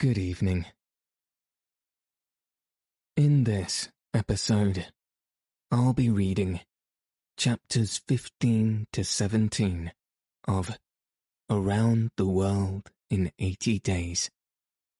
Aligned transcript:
Good 0.00 0.16
evening. 0.16 0.66
In 3.16 3.42
this 3.42 3.88
episode, 4.14 4.86
I'll 5.72 5.92
be 5.92 6.08
reading 6.08 6.60
chapters 7.36 8.00
15 8.06 8.86
to 8.92 9.02
17 9.02 9.90
of 10.46 10.78
Around 11.50 12.12
the 12.16 12.26
World 12.26 12.92
in 13.10 13.32
80 13.40 13.80
Days 13.80 14.30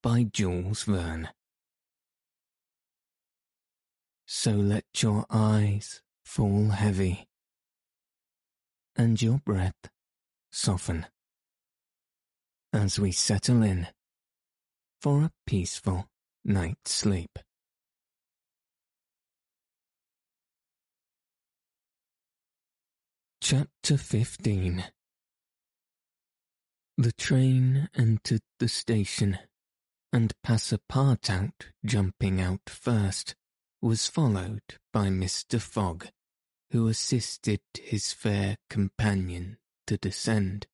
by 0.03 0.25
Jules 0.25 0.83
Verne. 0.83 1.29
So 4.27 4.51
let 4.51 4.85
your 4.97 5.27
eyes 5.31 6.03
fall 6.25 6.71
heavy 6.71 7.29
and 8.97 9.23
your 9.23 9.39
breath 9.47 9.93
soften 10.51 11.07
as 12.73 12.99
we 12.99 13.13
settle 13.13 13.63
in 13.63 13.87
for 15.01 15.23
a 15.23 15.33
peaceful 15.47 16.09
night's 16.45 16.93
sleep. 16.93 17.39
Chapter 23.41 23.97
15 23.97 24.85
The 26.99 27.13
train 27.13 27.89
entered 27.95 28.43
the 28.59 28.69
station, 28.69 29.39
and 30.13 30.35
Passepartout 30.45 31.53
jumping 31.85 32.41
out 32.41 32.69
first 32.69 33.37
was 33.81 34.09
followed 34.09 34.63
by 34.93 35.07
Mr. 35.07 35.61
Fogg, 35.61 36.09
who 36.73 36.89
assisted 36.89 37.61
his 37.81 38.13
fair 38.13 38.57
companion 38.69 39.59
to 39.87 39.97
descend. 39.97 40.67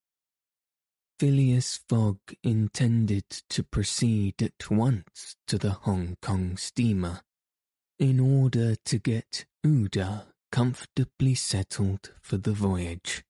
Phileas 1.18 1.80
Fogg 1.88 2.18
intended 2.42 3.28
to 3.50 3.62
proceed 3.62 4.42
at 4.42 4.68
once 4.68 5.36
to 5.46 5.58
the 5.58 5.70
Hong 5.70 6.16
Kong 6.20 6.56
steamer 6.56 7.20
in 8.00 8.18
order 8.18 8.74
to 8.84 8.98
get 8.98 9.46
Aouda 9.64 10.26
comfortably 10.50 11.34
settled 11.36 12.12
for 12.20 12.36
the 12.36 12.52
voyage. 12.52 13.24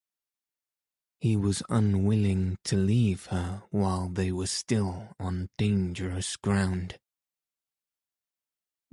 He 1.21 1.37
was 1.37 1.63
unwilling 1.69 2.59
to 2.65 2.77
leave 2.77 3.27
her 3.27 3.63
while 3.71 4.09
they 4.09 4.33
were 4.33 4.47
still 4.47 5.09
on 5.21 5.51
dangerous 5.59 6.37
ground. 6.37 6.98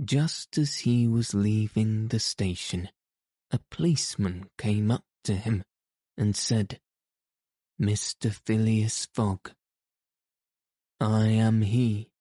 Just 0.03 0.57
as 0.57 0.79
he 0.79 1.07
was 1.07 1.33
leaving 1.33 2.09
the 2.09 2.19
station, 2.19 2.89
a 3.51 3.59
policeman 3.69 4.49
came 4.57 4.91
up 4.91 5.05
to 5.23 5.35
him 5.35 5.63
and 6.17 6.35
said, 6.35 6.79
Mr. 7.81 8.31
Phileas 8.31 9.07
Fogg, 9.11 9.53
I 10.99 11.29
am 11.29 11.63
he. 11.63 12.11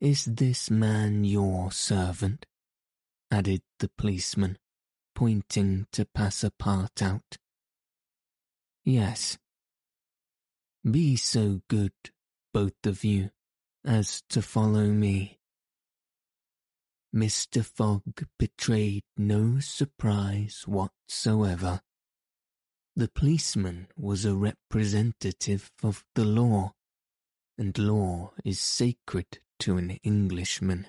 Is 0.00 0.24
this 0.24 0.70
man 0.70 1.24
your 1.24 1.70
servant? 1.70 2.46
added 3.30 3.60
the 3.78 3.90
policeman, 3.98 4.56
pointing 5.14 5.86
to 5.92 6.06
Passepartout. 6.06 7.36
Yes. 8.86 9.36
Be 10.90 11.16
so 11.16 11.60
good, 11.68 11.92
both 12.54 12.86
of 12.86 13.04
you, 13.04 13.32
as 13.84 14.22
to 14.30 14.40
follow 14.40 14.86
me. 14.86 15.40
Mr. 17.14 17.62
Fogg 17.62 18.26
betrayed 18.38 19.04
no 19.18 19.60
surprise 19.60 20.62
whatsoever. 20.66 21.82
The 22.98 23.08
policeman 23.08 23.88
was 23.94 24.24
a 24.24 24.34
representative 24.34 25.70
of 25.82 26.02
the 26.14 26.24
law, 26.24 26.72
and 27.58 27.76
law 27.76 28.32
is 28.42 28.58
sacred 28.58 29.40
to 29.58 29.76
an 29.76 29.90
Englishman. 30.02 30.86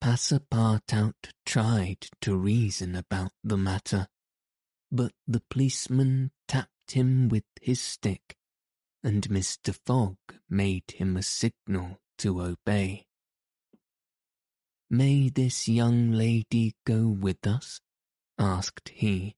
Passepartout 0.00 1.32
tried 1.44 2.06
to 2.20 2.36
reason 2.36 2.94
about 2.94 3.32
the 3.42 3.56
matter, 3.56 4.06
but 4.92 5.12
the 5.26 5.42
policeman 5.50 6.30
tapped 6.46 6.92
him 6.92 7.28
with 7.28 7.44
his 7.60 7.80
stick, 7.80 8.36
and 9.02 9.28
Mr. 9.28 9.74
Fogg 9.84 10.16
made 10.48 10.92
him 10.92 11.16
a 11.16 11.24
signal 11.24 11.98
to 12.18 12.40
obey. 12.40 13.08
May 14.88 15.28
this 15.28 15.66
young 15.66 16.12
lady 16.12 16.76
go 16.86 17.08
with 17.08 17.44
us? 17.48 17.80
asked 18.38 18.90
he. 18.90 19.34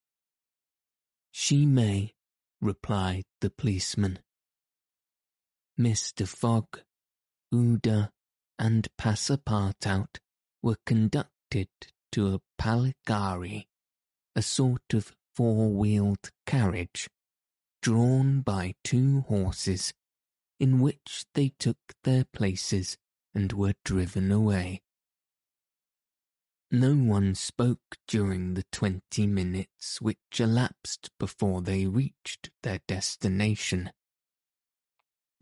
She 1.33 1.67
may, 1.67 2.15
replied 2.61 3.25
the 3.41 3.51
policeman. 3.51 4.21
Mr. 5.79 6.29
Fogg, 6.29 6.83
Aouda, 7.53 8.11
and 8.59 8.87
Passepartout 8.99 10.19
were 10.63 10.77
conducted 10.87 11.69
to 12.13 12.35
a 12.35 12.41
palki-gari, 12.59 13.67
a 14.37 14.43
sort 14.43 14.95
of 14.95 15.17
four-wheeled 15.35 16.31
carriage, 16.47 17.09
drawn 17.81 18.43
by 18.43 18.75
two 18.85 19.23
horses, 19.23 19.93
in 20.61 20.79
which 20.81 21.25
they 21.35 21.53
took 21.59 21.79
their 22.05 22.25
places 22.25 22.99
and 23.35 23.53
were 23.53 23.75
driven 23.85 24.31
away. 24.31 24.83
No 26.75 26.95
one 26.95 27.35
spoke 27.35 27.99
during 28.09 28.55
the 28.55 28.65
twenty 28.73 29.27
minutes 29.27 30.01
which 30.01 30.41
elapsed 30.41 31.11
before 31.19 31.61
they 31.61 31.85
reached 31.87 32.51
their 32.63 32.81
destination. 32.89 33.93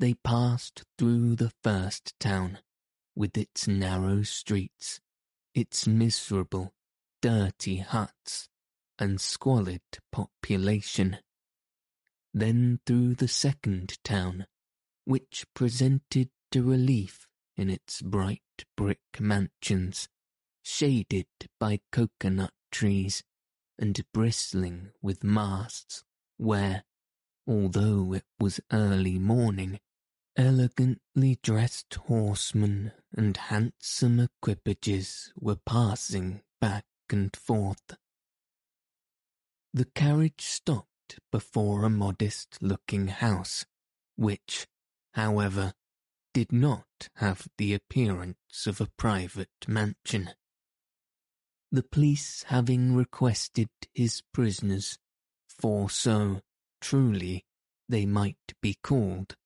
They 0.00 0.14
passed 0.14 0.82
through 0.98 1.36
the 1.36 1.52
first 1.62 2.18
town, 2.18 2.58
with 3.14 3.38
its 3.38 3.68
narrow 3.68 4.24
streets, 4.24 5.00
its 5.54 5.86
miserable, 5.86 6.74
dirty 7.22 7.76
huts, 7.76 8.48
and 8.98 9.20
squalid 9.20 9.82
population. 10.10 11.18
Then 12.34 12.80
through 12.84 13.14
the 13.14 13.28
second 13.28 14.02
town, 14.02 14.48
which 15.04 15.46
presented 15.54 16.30
a 16.56 16.60
relief 16.60 17.28
in 17.56 17.70
its 17.70 18.02
bright 18.02 18.42
brick 18.76 19.20
mansions 19.20 20.08
shaded 20.62 21.26
by 21.58 21.80
coconut 21.90 22.52
trees 22.70 23.22
and 23.78 24.00
bristling 24.12 24.90
with 25.02 25.24
masts, 25.24 26.04
where, 26.36 26.84
although 27.46 28.12
it 28.12 28.24
was 28.38 28.60
early 28.72 29.18
morning, 29.18 29.80
elegantly 30.36 31.38
dressed 31.42 31.94
horsemen 32.06 32.92
and 33.16 33.36
handsome 33.36 34.20
equipages 34.20 35.32
were 35.38 35.58
passing 35.66 36.42
back 36.60 36.84
and 37.08 37.34
forth. 37.34 37.96
The 39.72 39.86
carriage 39.86 40.42
stopped 40.42 41.18
before 41.32 41.84
a 41.84 41.90
modest-looking 41.90 43.08
house, 43.08 43.64
which, 44.16 44.66
however, 45.14 45.72
did 46.32 46.52
not 46.52 47.08
have 47.16 47.48
the 47.58 47.74
appearance 47.74 48.66
of 48.66 48.80
a 48.80 48.90
private 48.96 49.48
mansion 49.66 50.30
the 51.72 51.82
police 51.82 52.44
having 52.48 52.94
requested 52.94 53.68
his 53.94 54.22
prisoners, 54.32 54.98
for 55.46 55.88
so, 55.88 56.40
truly, 56.80 57.44
they 57.88 58.06
might 58.06 58.54
be 58.60 58.74
called, 58.82 59.36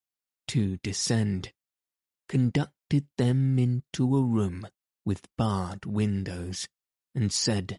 to 0.48 0.76
descend, 0.78 1.52
conducted 2.28 3.06
them 3.18 3.58
into 3.58 4.16
a 4.16 4.22
room 4.22 4.66
with 5.04 5.28
barred 5.36 5.84
windows, 5.84 6.68
and 7.14 7.32
said, 7.32 7.78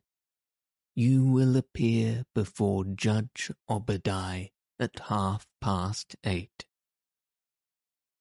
You 0.94 1.26
will 1.26 1.56
appear 1.56 2.26
before 2.34 2.86
Judge 2.86 3.52
Obadiah 3.70 4.48
at 4.80 5.00
half 5.08 5.48
past 5.62 6.16
eight. 6.24 6.66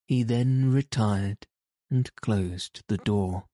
He 0.06 0.22
then 0.22 0.70
retired 0.70 1.46
and 1.90 2.14
closed 2.16 2.82
the 2.88 2.98
door. 2.98 3.44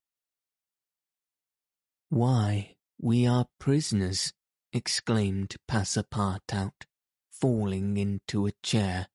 Why, 2.11 2.75
we 2.99 3.25
are 3.25 3.47
prisoners, 3.57 4.33
exclaimed 4.73 5.55
Passepartout, 5.65 6.73
falling 7.31 7.95
into 7.95 8.47
a 8.47 8.51
chair. 8.61 9.07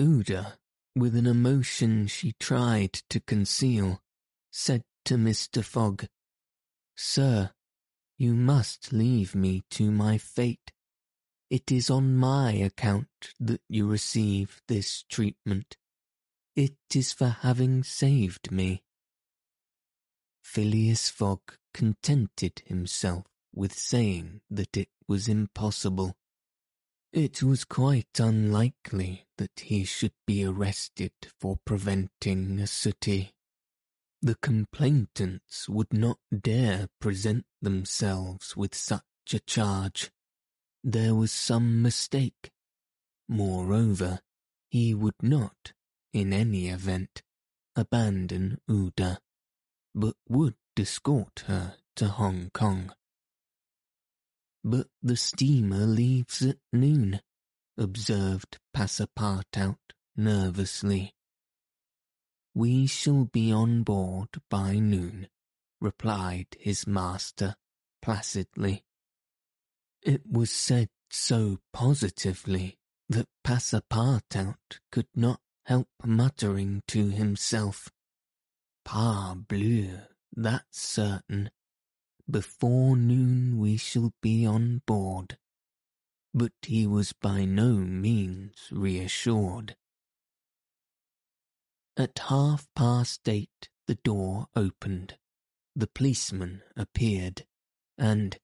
Aouda, 0.00 0.56
with 0.96 1.14
an 1.14 1.28
emotion 1.28 2.08
she 2.08 2.34
tried 2.40 2.94
to 3.10 3.20
conceal, 3.20 4.02
said 4.50 4.82
to 5.04 5.14
Mr. 5.14 5.62
Fogg, 5.62 6.06
Sir, 6.96 7.52
you 8.18 8.34
must 8.34 8.92
leave 8.92 9.36
me 9.36 9.62
to 9.70 9.92
my 9.92 10.18
fate. 10.18 10.72
It 11.48 11.70
is 11.70 11.90
on 11.90 12.16
my 12.16 12.50
account 12.50 13.34
that 13.38 13.60
you 13.68 13.86
receive 13.86 14.60
this 14.66 15.04
treatment. 15.08 15.76
It 16.56 16.74
is 16.92 17.12
for 17.12 17.28
having 17.28 17.84
saved 17.84 18.50
me. 18.50 18.82
Phileas 20.42 21.08
Fogg 21.08 21.54
contented 21.74 22.62
himself 22.64 23.26
with 23.52 23.74
saying 23.74 24.40
that 24.50 24.76
it 24.76 24.88
was 25.06 25.28
impossible. 25.28 26.16
It 27.12 27.42
was 27.42 27.64
quite 27.64 28.18
unlikely 28.18 29.26
that 29.36 29.60
he 29.60 29.84
should 29.84 30.14
be 30.26 30.44
arrested 30.44 31.12
for 31.38 31.58
preventing 31.64 32.58
a 32.58 32.66
suttee. 32.66 33.32
The 34.22 34.36
complainants 34.36 35.68
would 35.68 35.92
not 35.92 36.18
dare 36.32 36.88
present 37.00 37.44
themselves 37.60 38.56
with 38.56 38.74
such 38.74 39.02
a 39.32 39.40
charge. 39.40 40.10
There 40.82 41.14
was 41.14 41.30
some 41.30 41.82
mistake. 41.82 42.50
Moreover, 43.28 44.20
he 44.70 44.94
would 44.94 45.22
not, 45.22 45.72
in 46.12 46.32
any 46.32 46.68
event, 46.68 47.22
abandon 47.76 48.60
Aouda, 48.68 49.18
but 49.94 50.14
would 50.28 50.54
escort 50.78 51.44
her 51.46 51.76
to 51.96 52.08
Hong 52.08 52.50
Kong. 52.52 52.92
But 54.62 54.88
the 55.02 55.16
steamer 55.16 55.86
leaves 55.86 56.42
at 56.42 56.56
noon, 56.72 57.20
observed 57.76 58.58
Passepartout 58.74 59.76
nervously. 60.16 61.14
We 62.54 62.86
shall 62.86 63.24
be 63.24 63.52
on 63.52 63.82
board 63.82 64.28
by 64.48 64.78
noon, 64.78 65.28
replied 65.80 66.46
his 66.58 66.86
master 66.86 67.56
placidly. 68.00 68.84
It 70.02 70.22
was 70.30 70.50
said 70.50 70.88
so 71.10 71.58
positively 71.72 72.78
that 73.08 73.28
Passepartout 73.44 74.78
could 74.90 75.08
not 75.14 75.40
help 75.66 75.88
muttering 76.04 76.82
to 76.88 77.08
himself, 77.10 77.90
Parbleu, 78.86 80.06
that's 80.36 80.80
certain. 80.80 81.50
Before 82.28 82.96
noon 82.96 83.58
we 83.58 83.76
shall 83.76 84.12
be 84.20 84.46
on 84.46 84.82
board. 84.86 85.38
But 86.32 86.52
he 86.62 86.86
was 86.86 87.12
by 87.12 87.44
no 87.44 87.74
means 87.74 88.68
reassured. 88.72 89.76
At 91.96 92.18
half 92.18 92.66
past 92.74 93.28
eight 93.28 93.68
the 93.86 93.94
door 93.96 94.48
opened. 94.56 95.16
The 95.76 95.86
policeman 95.86 96.62
appeared, 96.76 97.44
and, 97.98 98.38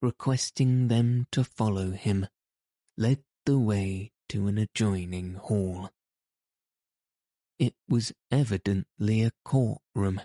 requesting 0.00 0.88
them 0.88 1.26
to 1.32 1.44
follow 1.44 1.90
him, 1.90 2.26
led 2.96 3.22
the 3.44 3.58
way 3.58 4.12
to 4.30 4.46
an 4.48 4.58
adjoining 4.58 5.34
hall. 5.34 5.90
It 7.58 7.74
was 7.88 8.12
evidently 8.30 9.22
a 9.22 9.32
courtroom, 9.44 10.20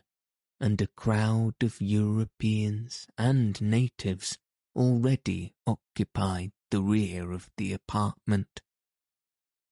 and 0.62 0.80
a 0.80 0.88
crowd 0.96 1.56
of 1.64 1.82
Europeans 1.82 3.08
and 3.18 3.60
natives 3.60 4.38
already 4.76 5.56
occupied 5.66 6.52
the 6.70 6.82
rear 6.82 7.32
of 7.32 7.50
the 7.58 7.74
apartment. 7.74 8.62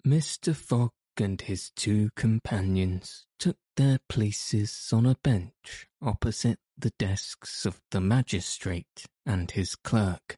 Mr. 0.05 0.55
Fogg 0.55 0.91
and 1.17 1.41
his 1.41 1.69
two 1.75 2.09
companions 2.15 3.27
took 3.37 3.57
their 3.77 3.99
places 4.09 4.89
on 4.91 5.05
a 5.05 5.15
bench 5.23 5.87
opposite 6.01 6.59
the 6.77 6.91
desks 6.97 7.65
of 7.65 7.81
the 7.91 8.01
magistrate 8.01 9.05
and 9.25 9.51
his 9.51 9.75
clerk. 9.75 10.37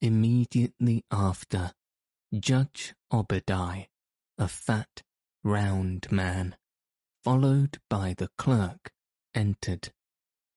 Immediately 0.00 1.04
after, 1.12 1.72
Judge 2.36 2.94
Obadiah, 3.12 3.86
a 4.36 4.48
fat, 4.48 5.02
round 5.44 6.10
man, 6.10 6.56
followed 7.22 7.78
by 7.88 8.14
the 8.16 8.30
clerk, 8.36 8.90
entered. 9.34 9.92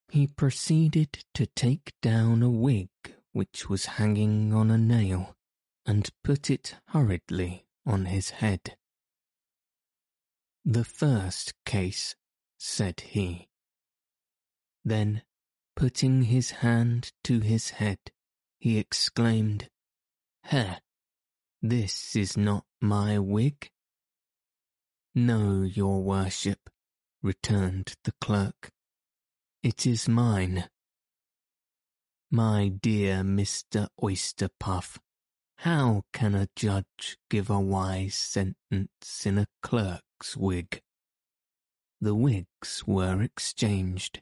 He 0.10 0.28
proceeded 0.28 1.26
to 1.34 1.46
take 1.48 1.94
down 2.02 2.44
a 2.44 2.50
wig 2.50 2.90
which 3.32 3.70
was 3.70 3.86
hanging 3.86 4.54
on 4.54 4.72
a 4.72 4.78
nail 4.78 5.36
and 5.86 6.10
put 6.24 6.50
it 6.50 6.76
hurriedly 6.90 7.66
on 7.86 8.06
his 8.06 8.30
head. 8.30 8.78
The 10.64 10.86
first 10.86 11.54
case, 11.66 12.16
said 12.58 13.02
he. 13.02 13.50
Then, 14.84 15.24
putting 15.76 16.24
his 16.24 16.52
hand 16.52 17.12
to 17.26 17.42
his 17.42 17.72
head, 17.72 18.00
he 18.60 18.78
exclaimed, 18.78 19.70
Heh, 20.44 20.80
this 21.62 22.16
is 22.16 22.38
not 22.38 22.66
my 22.80 23.20
wig. 23.20 23.70
No, 25.14 25.64
your 25.64 26.02
worship, 26.02 26.70
returned 27.26 27.96
the 28.04 28.14
clerk. 28.22 28.70
It 29.64 29.88
is 29.88 30.08
mine. 30.08 30.70
My 32.30 32.68
dear 32.68 33.24
Mr. 33.24 33.88
Oysterpuff, 34.00 35.00
how 35.58 36.04
can 36.14 36.36
a 36.36 36.48
judge 36.56 37.18
give 37.32 37.50
a 37.50 37.60
wise 37.60 38.14
sentence 38.14 39.26
in 39.26 39.40
a 39.40 39.48
clerk's 39.64 40.38
wig? 40.38 40.82
The 42.00 42.14
wigs 42.14 42.84
were 42.86 43.24
exchanged. 43.24 44.22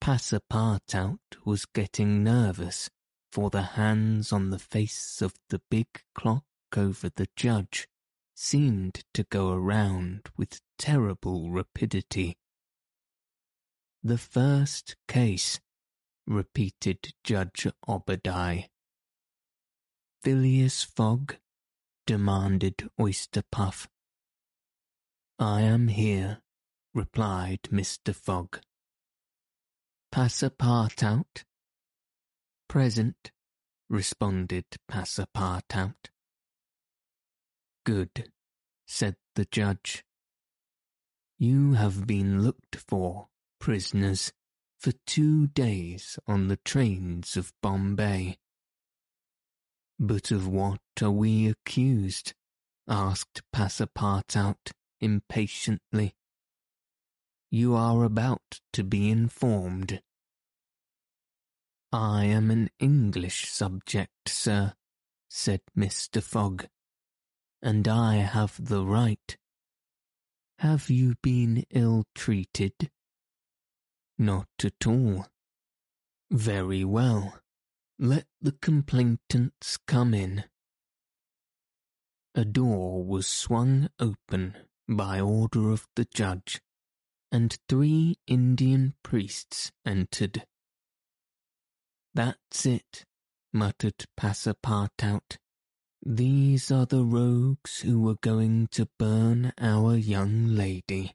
Passepartout 0.00 1.18
was 1.44 1.66
getting 1.66 2.22
nervous, 2.22 2.88
for 3.32 3.50
the 3.50 3.62
hands 3.62 4.32
on 4.32 4.50
the 4.50 4.60
face 4.60 5.20
of 5.20 5.34
the 5.48 5.60
big 5.68 5.88
clock 6.14 6.44
over 6.76 7.08
the 7.08 7.26
judge 7.34 7.88
seemed 8.40 9.02
to 9.12 9.24
go 9.24 9.50
around 9.50 10.22
with 10.36 10.60
terrible 10.78 11.50
rapidity. 11.50 12.36
The 14.00 14.16
first 14.16 14.94
case, 15.08 15.58
repeated 16.24 17.14
Judge 17.24 17.66
Obadiah. 17.88 18.68
Phileas 20.22 20.84
Fogg? 20.84 21.34
demanded 22.06 22.88
Oysterpuff. 22.98 23.88
I 25.40 25.62
am 25.62 25.88
here, 25.88 26.38
replied 26.94 27.62
Mr. 27.72 28.14
Fogg. 28.14 28.60
Passepartout? 30.14 31.42
Present, 32.68 33.32
responded 33.90 34.66
Passepartout. 34.88 36.10
Good, 37.88 38.30
said 38.86 39.16
the 39.34 39.46
judge. 39.46 40.04
You 41.38 41.72
have 41.72 42.06
been 42.06 42.42
looked 42.42 42.76
for, 42.76 43.28
prisoners, 43.58 44.30
for 44.78 44.92
two 45.06 45.46
days 45.46 46.18
on 46.26 46.48
the 46.48 46.58
trains 46.66 47.34
of 47.34 47.54
Bombay. 47.62 48.36
But 49.98 50.30
of 50.30 50.46
what 50.46 50.82
are 51.00 51.10
we 51.10 51.48
accused? 51.48 52.34
asked 52.86 53.40
Passepartout 53.56 54.72
impatiently. 55.00 56.14
You 57.50 57.74
are 57.74 58.04
about 58.04 58.60
to 58.74 58.84
be 58.84 59.08
informed. 59.08 60.02
I 61.90 62.26
am 62.26 62.50
an 62.50 62.68
English 62.78 63.48
subject, 63.48 64.28
sir, 64.28 64.74
said 65.30 65.62
Mr. 65.74 66.22
Fogg 66.22 66.66
and 67.62 67.86
I 67.88 68.16
have 68.16 68.54
the 68.62 68.84
right. 68.84 69.36
Have 70.58 70.90
you 70.90 71.14
been 71.22 71.64
ill 71.70 72.04
treated? 72.14 72.90
Not 74.18 74.48
at 74.64 74.86
all. 74.86 75.26
Very 76.30 76.84
well. 76.84 77.40
Let 77.98 78.26
the 78.40 78.52
complainants 78.52 79.76
come 79.86 80.14
in. 80.14 80.44
A 82.34 82.44
door 82.44 83.04
was 83.04 83.26
swung 83.26 83.88
open 83.98 84.56
by 84.88 85.20
order 85.20 85.70
of 85.70 85.86
the 85.96 86.04
judge, 86.04 86.60
and 87.32 87.58
three 87.68 88.16
Indian 88.26 88.94
priests 89.02 89.72
entered. 89.84 90.44
That's 92.14 92.66
it, 92.66 93.04
muttered 93.52 94.06
Passepartout. 94.16 95.38
These 96.04 96.70
are 96.70 96.86
the 96.86 97.04
rogues 97.04 97.80
who 97.80 98.00
were 98.00 98.16
going 98.16 98.68
to 98.68 98.88
burn 98.98 99.52
our 99.58 99.96
young 99.96 100.46
lady. 100.46 101.14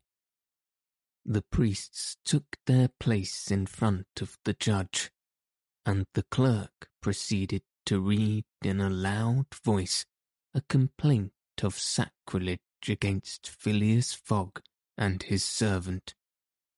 The 1.25 1.41
priests 1.41 2.17
took 2.25 2.57
their 2.65 2.89
place 2.99 3.49
in 3.49 3.65
front 3.65 4.07
of 4.21 4.37
the 4.43 4.53
judge, 4.53 5.11
and 5.85 6.05
the 6.13 6.23
clerk 6.23 6.89
proceeded 7.01 7.63
to 7.85 7.99
read 7.99 8.45
in 8.61 8.81
a 8.81 8.89
loud 8.89 9.47
voice 9.63 10.05
a 10.53 10.61
complaint 10.61 11.31
of 11.61 11.79
sacrilege 11.79 12.59
against 12.87 13.49
Phileas 13.49 14.13
Fogg 14.13 14.61
and 14.97 15.23
his 15.23 15.43
servant, 15.43 16.13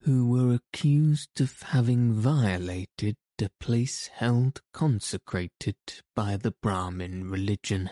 who 0.02 0.28
were 0.28 0.54
accused 0.54 1.42
of 1.42 1.62
having 1.64 2.14
violated 2.14 3.18
a 3.42 3.50
place 3.60 4.08
held 4.14 4.62
consecrated 4.74 5.76
by 6.16 6.38
the 6.38 6.52
Brahmin 6.52 7.30
religion. 7.30 7.92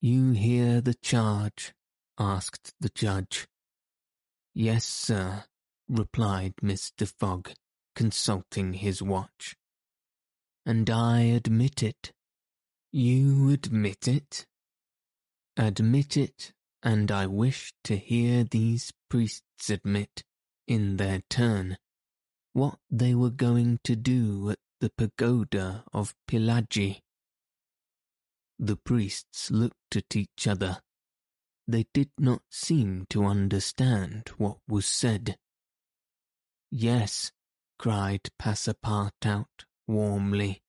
You 0.00 0.32
hear 0.32 0.80
the 0.80 0.94
charge? 0.94 1.72
asked 2.18 2.74
the 2.80 2.90
judge. 2.90 3.46
Yes, 4.54 4.84
sir, 4.84 5.44
replied 5.88 6.56
Mr. 6.56 7.10
Fogg, 7.18 7.52
consulting 7.94 8.74
his 8.74 9.00
watch. 9.02 9.56
And 10.66 10.90
I 10.90 11.20
admit 11.20 11.82
it. 11.82 12.12
You 12.92 13.50
admit 13.50 14.06
it? 14.06 14.46
Admit 15.56 16.16
it, 16.16 16.52
and 16.82 17.10
I 17.10 17.26
wish 17.26 17.72
to 17.84 17.96
hear 17.96 18.44
these 18.44 18.92
priests 19.08 19.70
admit, 19.70 20.24
in 20.66 20.96
their 20.96 21.22
turn, 21.28 21.78
what 22.52 22.78
they 22.90 23.14
were 23.14 23.30
going 23.30 23.80
to 23.84 23.96
do 23.96 24.50
at 24.50 24.58
the 24.80 24.90
pagoda 24.90 25.84
of 25.92 26.14
Pillaji. 26.28 27.00
The 28.58 28.76
priests 28.76 29.50
looked 29.50 29.96
at 29.96 30.14
each 30.14 30.46
other. 30.46 30.80
They 31.66 31.86
did 31.94 32.10
not 32.18 32.42
seem 32.50 33.06
to 33.10 33.24
understand 33.24 34.30
what 34.36 34.58
was 34.68 34.86
said. 34.86 35.36
Yes, 36.70 37.32
cried 37.78 38.28
Passepartout 38.40 39.64
warmly. 39.86 40.62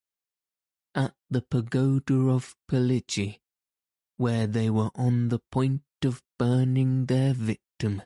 At 0.96 1.14
the 1.30 1.42
pagoda 1.42 2.30
of 2.30 2.56
Pillaji, 2.70 3.40
where 4.18 4.48
they 4.48 4.70
were 4.70 4.92
on 4.96 5.30
the 5.30 5.40
point 5.52 5.82
of 6.04 6.22
burning 6.38 7.08
their 7.08 7.34
victim. 7.34 8.04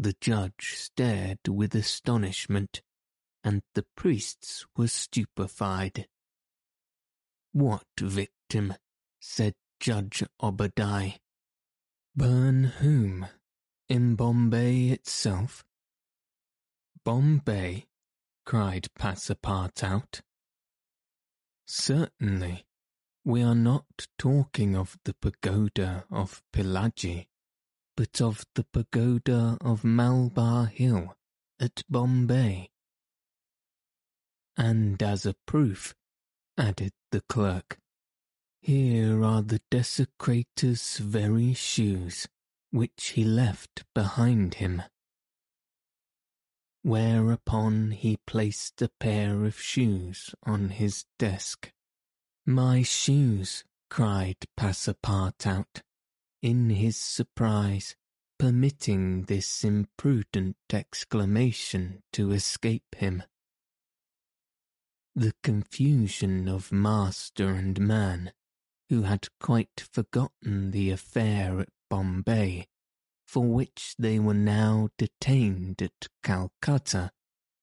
The 0.00 0.14
judge 0.20 0.74
stared 0.76 1.48
with 1.48 1.74
astonishment, 1.74 2.82
and 3.42 3.62
the 3.74 3.84
priests 3.96 4.64
were 4.76 4.86
stupefied. 4.86 6.06
What 7.50 7.82
victim? 7.98 8.74
said 9.18 9.54
Judge 9.80 10.22
Obadiah. 10.40 11.18
Burn 12.14 12.62
whom? 12.64 13.26
In 13.88 14.14
Bombay 14.14 14.90
itself? 14.90 15.64
Bombay? 17.04 17.86
cried 18.46 18.88
Passepartout. 18.96 20.20
Certainly, 21.66 22.64
we 23.24 23.42
are 23.42 23.56
not 23.56 24.06
talking 24.16 24.76
of 24.76 24.96
the 25.04 25.14
pagoda 25.14 26.04
of 26.08 26.40
Pillaji 26.52 27.26
but 27.98 28.20
of 28.20 28.44
the 28.54 28.62
pagoda 28.62 29.58
of 29.60 29.82
Malabar 29.82 30.66
Hill 30.66 31.16
at 31.58 31.82
Bombay. 31.90 32.70
And 34.56 35.02
as 35.02 35.26
a 35.26 35.34
proof, 35.48 35.96
added 36.56 36.92
the 37.10 37.22
clerk, 37.22 37.80
here 38.60 39.24
are 39.24 39.42
the 39.42 39.60
desecrator's 39.68 40.98
very 40.98 41.54
shoes, 41.54 42.28
which 42.70 43.14
he 43.16 43.24
left 43.24 43.84
behind 43.96 44.54
him. 44.54 44.82
Whereupon 46.82 47.90
he 47.90 48.18
placed 48.28 48.80
a 48.80 48.92
pair 49.00 49.44
of 49.44 49.60
shoes 49.60 50.36
on 50.44 50.68
his 50.68 51.04
desk. 51.18 51.72
My 52.46 52.84
shoes, 52.84 53.64
cried 53.90 54.36
Passepartout 54.56 55.82
in 56.42 56.70
his 56.70 56.96
surprise, 56.96 57.96
permitting 58.38 59.22
this 59.22 59.64
imprudent 59.64 60.56
exclamation 60.72 62.02
to 62.12 62.30
escape 62.30 62.94
him. 62.96 63.22
The 65.14 65.34
confusion 65.42 66.48
of 66.48 66.70
master 66.70 67.48
and 67.48 67.80
man, 67.80 68.32
who 68.88 69.02
had 69.02 69.28
quite 69.40 69.88
forgotten 69.92 70.70
the 70.70 70.90
affair 70.90 71.60
at 71.60 71.68
Bombay, 71.90 72.68
for 73.26 73.44
which 73.44 73.94
they 73.98 74.18
were 74.18 74.34
now 74.34 74.90
detained 74.96 75.82
at 75.82 76.08
Calcutta, 76.22 77.10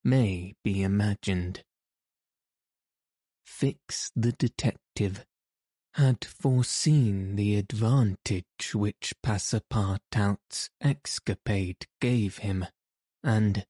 may 0.04 0.54
be 0.64 0.84
imagined. 0.84 1.64
Fix 3.46 4.12
the 4.16 4.34
detective 4.34 5.26
had 5.96 6.26
foreseen 6.26 7.38
the 7.38 7.56
advantage 7.56 8.74
which 8.74 9.14
Passepartout's 9.24 10.70
escapade 10.82 11.88
gave 12.02 12.40
him, 12.40 12.66
and, 13.24 13.66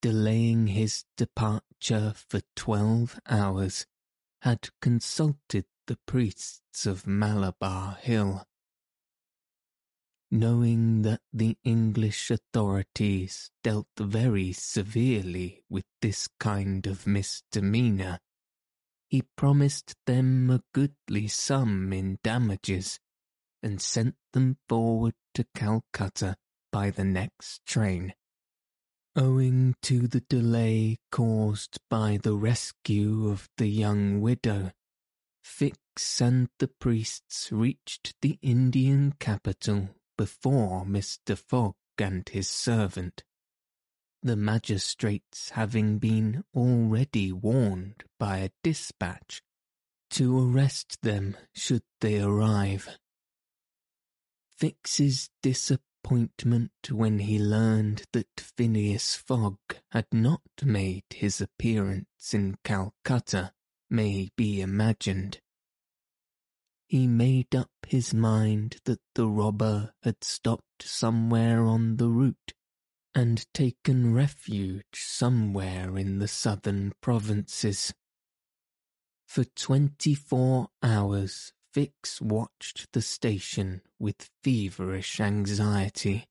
delaying 0.00 0.68
his 0.68 1.04
departure 1.16 2.14
for 2.14 2.40
twelve 2.54 3.18
hours, 3.28 3.86
had 4.42 4.68
consulted 4.80 5.64
the 5.88 5.98
priests 6.06 6.86
of 6.86 7.08
Malabar 7.08 7.98
Hill. 8.00 8.46
Knowing 10.30 11.02
that 11.02 11.22
the 11.32 11.58
English 11.64 12.30
authorities 12.30 13.50
dealt 13.64 13.88
very 13.98 14.52
severely 14.52 15.64
with 15.68 15.84
this 16.00 16.28
kind 16.38 16.86
of 16.86 17.04
misdemeanour, 17.04 18.20
he 19.14 19.22
promised 19.36 19.94
them 20.06 20.50
a 20.50 20.60
goodly 20.72 21.28
sum 21.28 21.92
in 21.92 22.18
damages 22.24 22.98
and 23.62 23.80
sent 23.80 24.16
them 24.32 24.56
forward 24.68 25.14
to 25.32 25.46
Calcutta 25.54 26.34
by 26.72 26.90
the 26.90 27.04
next 27.04 27.64
train. 27.64 28.12
Owing 29.14 29.76
to 29.82 30.08
the 30.08 30.22
delay 30.22 30.96
caused 31.12 31.78
by 31.88 32.18
the 32.20 32.34
rescue 32.34 33.28
of 33.28 33.48
the 33.56 33.68
young 33.68 34.20
widow, 34.20 34.72
Fix 35.44 36.20
and 36.20 36.48
the 36.58 36.66
priests 36.66 37.52
reached 37.52 38.14
the 38.20 38.36
Indian 38.42 39.14
capital 39.20 39.90
before 40.18 40.84
Mr. 40.84 41.38
Fogg 41.38 41.76
and 41.98 42.28
his 42.28 42.50
servant 42.50 43.22
the 44.24 44.36
magistrates 44.36 45.50
having 45.50 45.98
been 45.98 46.42
already 46.54 47.30
warned 47.30 48.02
by 48.18 48.38
a 48.38 48.50
dispatch 48.62 49.42
to 50.08 50.38
arrest 50.38 51.02
them 51.02 51.36
should 51.52 51.82
they 52.00 52.18
arrive. 52.18 52.88
Fix's 54.56 55.28
disappointment 55.42 56.72
when 56.90 57.18
he 57.18 57.38
learned 57.38 58.04
that 58.12 58.28
Phileas 58.38 59.14
Fogg 59.14 59.58
had 59.90 60.06
not 60.10 60.40
made 60.62 61.04
his 61.10 61.42
appearance 61.42 62.32
in 62.32 62.56
Calcutta 62.64 63.52
may 63.90 64.30
be 64.36 64.62
imagined. 64.62 65.38
He 66.86 67.06
made 67.06 67.54
up 67.54 67.70
his 67.86 68.14
mind 68.14 68.76
that 68.84 69.00
the 69.14 69.28
robber 69.28 69.92
had 70.02 70.24
stopped 70.24 70.82
somewhere 70.82 71.66
on 71.66 71.96
the 71.96 72.08
route 72.08 72.54
and 73.14 73.46
taken 73.54 74.12
refuge 74.12 74.84
somewhere 74.94 75.96
in 75.96 76.18
the 76.18 76.28
southern 76.28 76.92
provinces. 77.00 77.94
For 79.26 79.44
twenty-four 79.44 80.68
hours 80.82 81.52
Fix 81.72 82.20
watched 82.20 82.86
the 82.92 83.02
station 83.02 83.82
with 83.98 84.30
feverish 84.44 85.18
anxiety. 85.18 86.24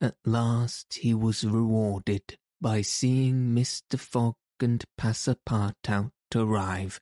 At 0.00 0.16
last 0.24 0.94
he 0.94 1.14
was 1.14 1.44
rewarded 1.44 2.36
by 2.60 2.82
seeing 2.82 3.54
Mr. 3.54 3.96
Fogg 3.98 4.34
and 4.58 4.84
Passepartout 4.98 6.10
arrive, 6.34 7.00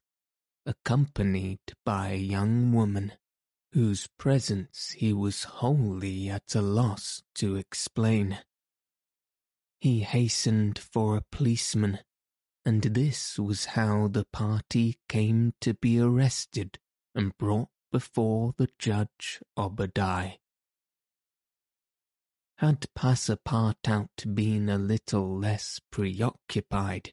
accompanied 0.67 1.61
by 1.85 2.11
a 2.11 2.17
young 2.17 2.73
woman 2.73 3.12
whose 3.73 4.09
presence 4.19 4.95
he 4.97 5.13
was 5.13 5.45
wholly 5.45 6.29
at 6.29 6.55
a 6.55 6.63
loss 6.63 7.23
to 7.35 7.57
explain. 7.57 8.39
He 9.79 10.01
hastened 10.01 10.79
for 10.79 11.17
a 11.17 11.25
policeman, 11.31 12.01
and 12.65 12.83
this 12.83 13.39
was 13.39 13.67
how 13.67 14.09
the 14.09 14.25
party 14.33 14.99
came 15.09 15.55
to 15.61 15.75
be 15.75 16.01
arrested 16.01 16.79
and 17.15 17.37
brought 17.39 17.69
before 17.93 18.55
the 18.57 18.69
judge 18.79 19.41
Obadiah. 19.57 20.33
Had 22.57 22.87
Passepartout 22.97 24.35
been 24.35 24.69
a 24.69 24.79
little 24.79 25.39
less 25.39 25.81
preoccupied, 25.93 27.13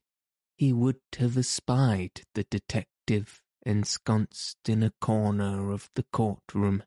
he 0.56 0.74
would 0.74 1.02
have 1.20 1.38
espied 1.38 2.24
the 2.34 2.46
detective 2.46 3.44
ensconced 3.66 4.70
in 4.70 4.84
a 4.84 4.94
corner 5.02 5.72
of 5.72 5.90
the 5.96 6.06
courtroom, 6.14 6.84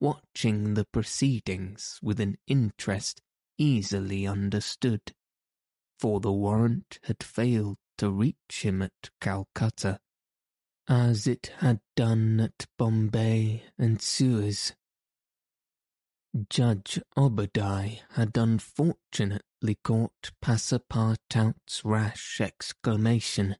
watching 0.00 0.74
the 0.74 0.84
proceedings 0.84 1.98
with 2.02 2.20
an 2.20 2.36
interest 2.46 3.20
easily 3.58 4.26
understood, 4.26 5.12
for 5.98 6.20
the 6.20 6.32
warrant 6.32 6.98
had 7.04 7.22
failed 7.22 7.76
to 7.96 8.10
reach 8.10 8.62
him 8.62 8.80
at 8.80 9.10
Calcutta, 9.20 9.98
as 10.88 11.26
it 11.26 11.52
had 11.58 11.80
done 11.96 12.40
at 12.40 12.66
Bombay 12.78 13.64
and 13.76 14.00
Suez. 14.00 14.74
Judge 16.48 17.00
Obadiah 17.16 17.98
had 18.12 18.36
unfortunately 18.36 19.78
caught 19.82 20.30
Passepartout's 20.40 21.84
rash 21.84 22.40
exclamation, 22.40 23.56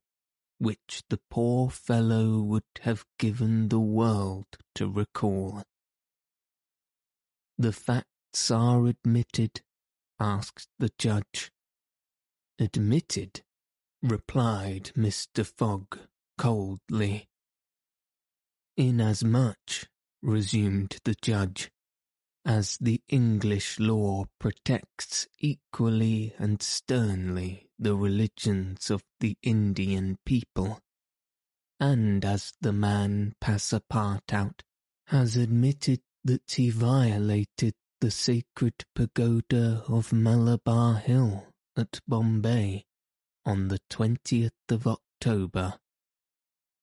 which 0.59 1.03
the 1.09 1.21
poor 1.31 1.71
fellow 1.71 2.41
would 2.41 2.65
have 2.81 3.05
given 3.19 3.69
the 3.69 3.81
world 3.81 4.47
to 4.75 4.89
recall. 4.89 5.63
The 7.57 7.73
facts 7.73 8.51
are 8.51 8.87
admitted, 8.87 9.63
asked 10.19 10.69
the 10.79 10.91
judge. 10.99 11.51
Admitted, 12.59 13.43
replied 14.03 14.93
Mr. 14.97 15.47
Fogg 15.47 15.99
coldly. 16.37 17.29
Inasmuch, 18.77 19.89
resumed 20.23 20.99
the 21.05 21.15
judge, 21.21 21.71
as 22.45 22.79
the 22.81 23.01
English 23.09 23.79
law 23.79 24.25
protects 24.39 25.27
equally 25.41 26.35
and 26.39 26.63
sternly 26.63 27.68
the 27.79 27.95
religions 27.95 28.91
of 28.91 29.03
the 29.21 29.37
Indian 29.43 30.19
people, 30.25 30.81
and 31.79 32.25
as 32.25 32.53
the 32.61 32.73
man 32.73 33.35
Passepartout 33.41 34.61
has 35.07 35.37
admitted 35.37 36.01
that 36.25 36.51
he 36.51 36.71
violated 36.71 37.75
the 38.01 38.11
sacred 38.11 38.85
pagoda 38.95 39.83
of 39.89 40.13
Malabar 40.13 40.97
Hill 40.97 41.47
at 41.77 42.01
Bombay 42.07 42.85
on 43.45 43.69
the 43.69 43.81
20th 43.91 44.51
of 44.71 44.87
October, 44.87 45.79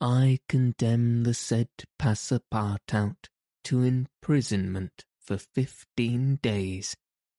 I 0.02 0.40
condemn 0.50 1.24
the 1.24 1.34
said 1.34 1.70
Passepartout 2.00 3.28
to 3.66 3.82
imprisonment 3.82 5.06
for 5.20 5.38
fifteen 5.38 6.38
days 6.42 6.96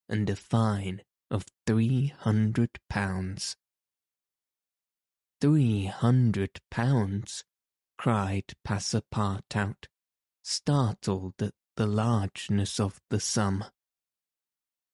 and 0.08 0.28
a 0.30 0.36
fine 0.36 1.02
of 1.30 1.44
three 1.66 2.14
hundred 2.18 2.78
pounds. 2.88 3.56
Three 5.40 5.84
hundred 5.86 6.60
pounds, 6.70 7.44
cried 7.98 8.54
Passepartout, 8.66 9.86
startled 10.42 11.34
at 11.40 11.54
the 11.76 11.86
largeness 11.86 12.80
of 12.80 13.00
the 13.10 13.20
sum. 13.20 13.64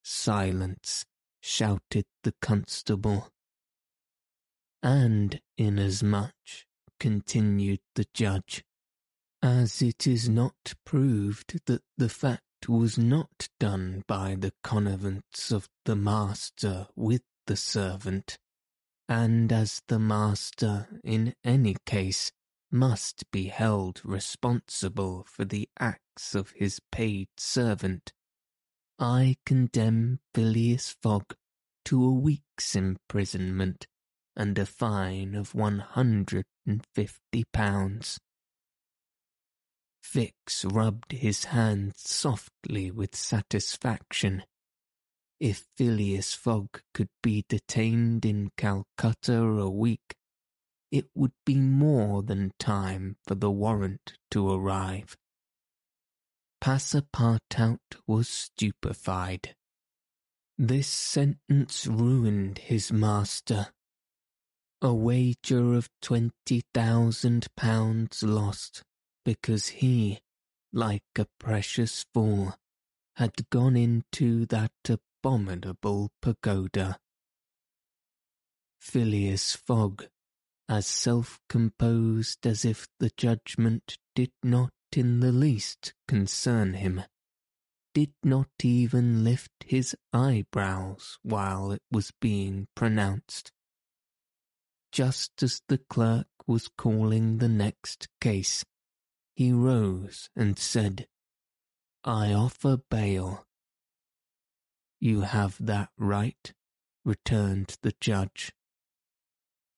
Silence, 0.03 1.05
shouted 1.41 2.07
the 2.23 2.35
constable. 2.41 3.29
And 4.83 5.41
inasmuch 5.57 6.67
continued 6.99 7.81
the 7.95 8.07
judge, 8.15 8.65
as 9.43 9.81
it 9.83 10.07
is 10.07 10.29
not 10.29 10.75
proved 10.85 11.61
that 11.67 11.83
the 11.97 12.09
fact 12.09 12.43
was 12.69 12.97
not 12.97 13.49
done 13.59 14.05
by 14.07 14.35
the 14.35 14.53
connivance 14.63 15.51
of 15.51 15.69
the 15.85 15.97
master 15.97 16.87
with 16.95 17.23
the 17.47 17.57
servant, 17.57 18.39
and 19.09 19.53
as 19.53 19.83
the 19.89 19.99
master 19.99 21.01
in 21.03 21.35
any 21.45 21.77
case 21.85 22.33
must 22.71 23.31
be 23.31 23.49
held 23.49 24.01
responsible 24.05 25.25
for 25.25 25.45
the 25.45 25.69
acts 25.79 26.35
of 26.35 26.51
his 26.53 26.81
paid 26.91 27.29
servant, 27.37 28.13
I 28.99 29.37
condemn 29.45 30.21
Phileas 30.35 30.97
Fogg 31.03 31.35
to 31.87 32.05
a 32.05 32.13
week's 32.13 32.77
imprisonment 32.77 33.87
and 34.37 34.59
a 34.59 34.65
fine 34.65 35.35
of 35.35 35.55
one 35.55 35.81
hundred 35.81 36.47
and 36.67 36.87
fifty 36.95 37.45
pounds. 37.53 38.19
Fix 40.13 40.67
rubbed 40.67 41.13
his 41.13 41.45
hands 41.45 41.95
softly 41.97 42.91
with 42.91 43.17
satisfaction. 43.17 44.43
If 45.41 45.65
Phileas 45.75 46.35
Fogg 46.35 46.83
could 46.93 47.09
be 47.23 47.47
detained 47.49 48.27
in 48.27 48.51
Calcutta 48.59 49.41
a 49.43 49.71
week, 49.71 50.15
it 50.91 51.07
would 51.15 51.33
be 51.47 51.55
more 51.55 52.23
than 52.23 52.53
time 52.59 53.17
for 53.27 53.37
the 53.37 53.51
warrant 53.51 54.19
to 54.33 54.53
arrive. 54.53 55.17
Passepartout 56.63 57.79
was 58.07 58.29
stupefied. 58.29 59.57
This 60.59 60.89
sentence 60.89 61.87
ruined 61.87 62.59
his 62.59 62.93
master 62.93 63.69
a 64.83 64.93
wager 64.93 65.73
of 65.73 65.89
twenty 66.03 66.65
thousand 66.75 67.47
pounds 67.57 68.23
lost 68.23 68.83
because 69.25 69.69
he, 69.69 70.21
like 70.73 71.03
a 71.17 71.27
precious 71.39 72.05
fool, 72.13 72.55
had 73.17 73.49
gone 73.51 73.77
into 73.77 74.47
that 74.47 74.73
abominable 74.89 76.11
pagoda. 76.21 76.99
Phileas 78.81 79.55
Fogg, 79.55 80.07
as 80.69 80.87
self-composed 80.87 82.47
as 82.47 82.65
if 82.65 82.89
the 82.99 83.11
judgment 83.17 83.99
did 84.15 84.33
not 84.43 84.73
in 84.95 85.21
the 85.21 85.33
least 85.33 85.95
concern 86.09 86.75
him, 86.75 87.03
did 87.95 88.13
not 88.25 88.51
even 88.63 89.23
lift 89.23 89.53
his 89.65 89.95
eyebrows 90.13 91.19
while 91.23 91.71
it 91.71 91.83
was 91.91 92.13
being 92.21 92.67
pronounced 92.75 93.53
just 94.93 95.43
as 95.43 95.63
the 95.69 95.79
clerk 95.79 96.27
was 96.47 96.69
calling 96.77 97.39
the 97.39 97.49
next 97.49 98.09
case, 98.21 98.63
he 99.35 99.53
rose 99.53 100.29
and 100.37 100.59
said, 100.59 101.07
I 102.05 102.33
offer 102.33 102.79
bail. 102.91 103.47
You 105.01 105.23
have 105.23 105.57
that 105.61 105.91
right, 105.99 106.53
returned 107.05 107.77
the 107.83 107.95
judge. 108.01 108.53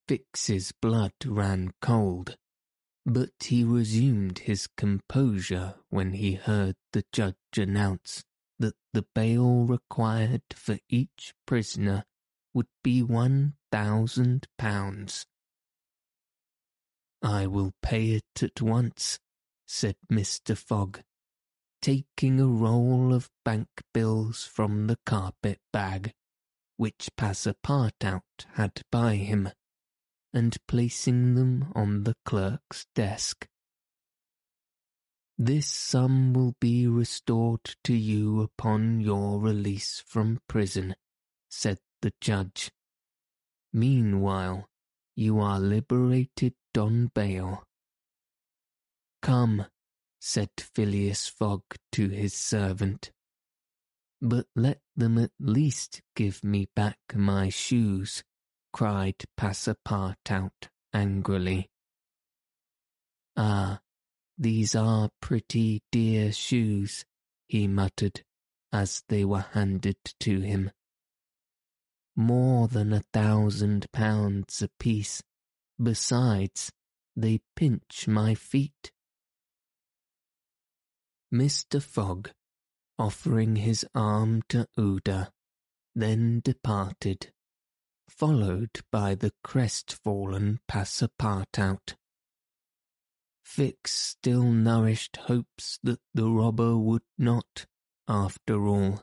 Fix's 0.08 0.72
blood 0.72 1.12
ran 1.24 1.72
cold, 1.80 2.36
but 3.06 3.30
he 3.40 3.64
resumed 3.64 4.40
his 4.40 4.66
composure 4.66 5.76
when 5.88 6.12
he 6.12 6.34
heard 6.34 6.76
the 6.92 7.04
judge 7.12 7.36
announce 7.56 8.24
that 8.58 8.74
the 8.92 9.06
bail 9.14 9.64
required 9.64 10.42
for 10.54 10.78
each 10.88 11.34
prisoner 11.46 12.04
would 12.52 12.68
be 12.82 13.02
one 13.02 13.54
thousand 13.72 14.46
pounds. 14.58 15.26
I 17.22 17.46
will 17.46 17.72
pay 17.82 18.10
it 18.10 18.42
at 18.42 18.60
once, 18.60 19.18
said 19.76 19.96
Mr. 20.08 20.56
Fogg, 20.56 21.00
taking 21.82 22.38
a 22.38 22.46
roll 22.46 23.12
of 23.12 23.28
bank 23.44 23.66
bills 23.92 24.44
from 24.44 24.86
the 24.86 24.96
carpet 25.04 25.58
bag, 25.72 26.12
which 26.76 27.10
Passepartout 27.18 28.22
had 28.52 28.82
by 28.92 29.16
him, 29.16 29.48
and 30.32 30.56
placing 30.68 31.34
them 31.34 31.72
on 31.74 32.04
the 32.04 32.14
clerk's 32.24 32.86
desk. 32.94 33.48
This 35.36 35.66
sum 35.66 36.32
will 36.34 36.54
be 36.60 36.86
restored 36.86 37.74
to 37.82 37.96
you 37.96 38.42
upon 38.42 39.00
your 39.00 39.40
release 39.40 40.04
from 40.06 40.38
prison, 40.48 40.94
said 41.50 41.80
the 42.00 42.12
judge. 42.20 42.70
Meanwhile, 43.72 44.68
you 45.16 45.40
are 45.40 45.58
liberated 45.58 46.54
on 46.78 47.10
bail. 47.12 47.64
Come, 49.24 49.64
said 50.20 50.50
Phileas 50.58 51.28
Fogg 51.28 51.62
to 51.92 52.08
his 52.10 52.34
servant, 52.34 53.10
but 54.20 54.46
let 54.54 54.80
them 54.94 55.18
at 55.18 55.32
least 55.40 56.02
give 56.14 56.44
me 56.44 56.68
back 56.76 56.98
my 57.14 57.48
shoes, 57.48 58.22
cried 58.72 59.16
Passepartout 59.36 60.68
angrily. 60.92 61.70
Ah, 63.36 63.80
these 64.38 64.74
are 64.74 65.08
pretty 65.20 65.82
dear 65.90 66.30
shoes, 66.30 67.04
he 67.48 67.66
muttered 67.66 68.22
as 68.72 69.02
they 69.08 69.24
were 69.24 69.46
handed 69.52 69.96
to 70.20 70.40
him 70.40 70.70
more 72.16 72.68
than 72.68 72.92
a 72.92 73.04
thousand 73.12 73.90
pounds 73.92 74.62
apiece. 74.62 75.22
Besides, 75.82 76.70
they 77.16 77.40
pinch 77.56 78.06
my 78.06 78.34
feet. 78.34 78.92
Mr. 81.34 81.82
Fogg, 81.82 82.30
offering 82.96 83.56
his 83.56 83.84
arm 83.92 84.40
to 84.48 84.68
Aouda, 84.78 85.32
then 85.92 86.40
departed, 86.44 87.32
followed 88.08 88.70
by 88.92 89.16
the 89.16 89.32
crestfallen 89.42 90.60
Passepartout. 90.68 91.96
Fix 93.44 93.92
still 93.92 94.44
nourished 94.44 95.16
hopes 95.16 95.80
that 95.82 95.98
the 96.14 96.30
robber 96.30 96.78
would 96.78 97.02
not, 97.18 97.66
after 98.06 98.68
all, 98.68 99.02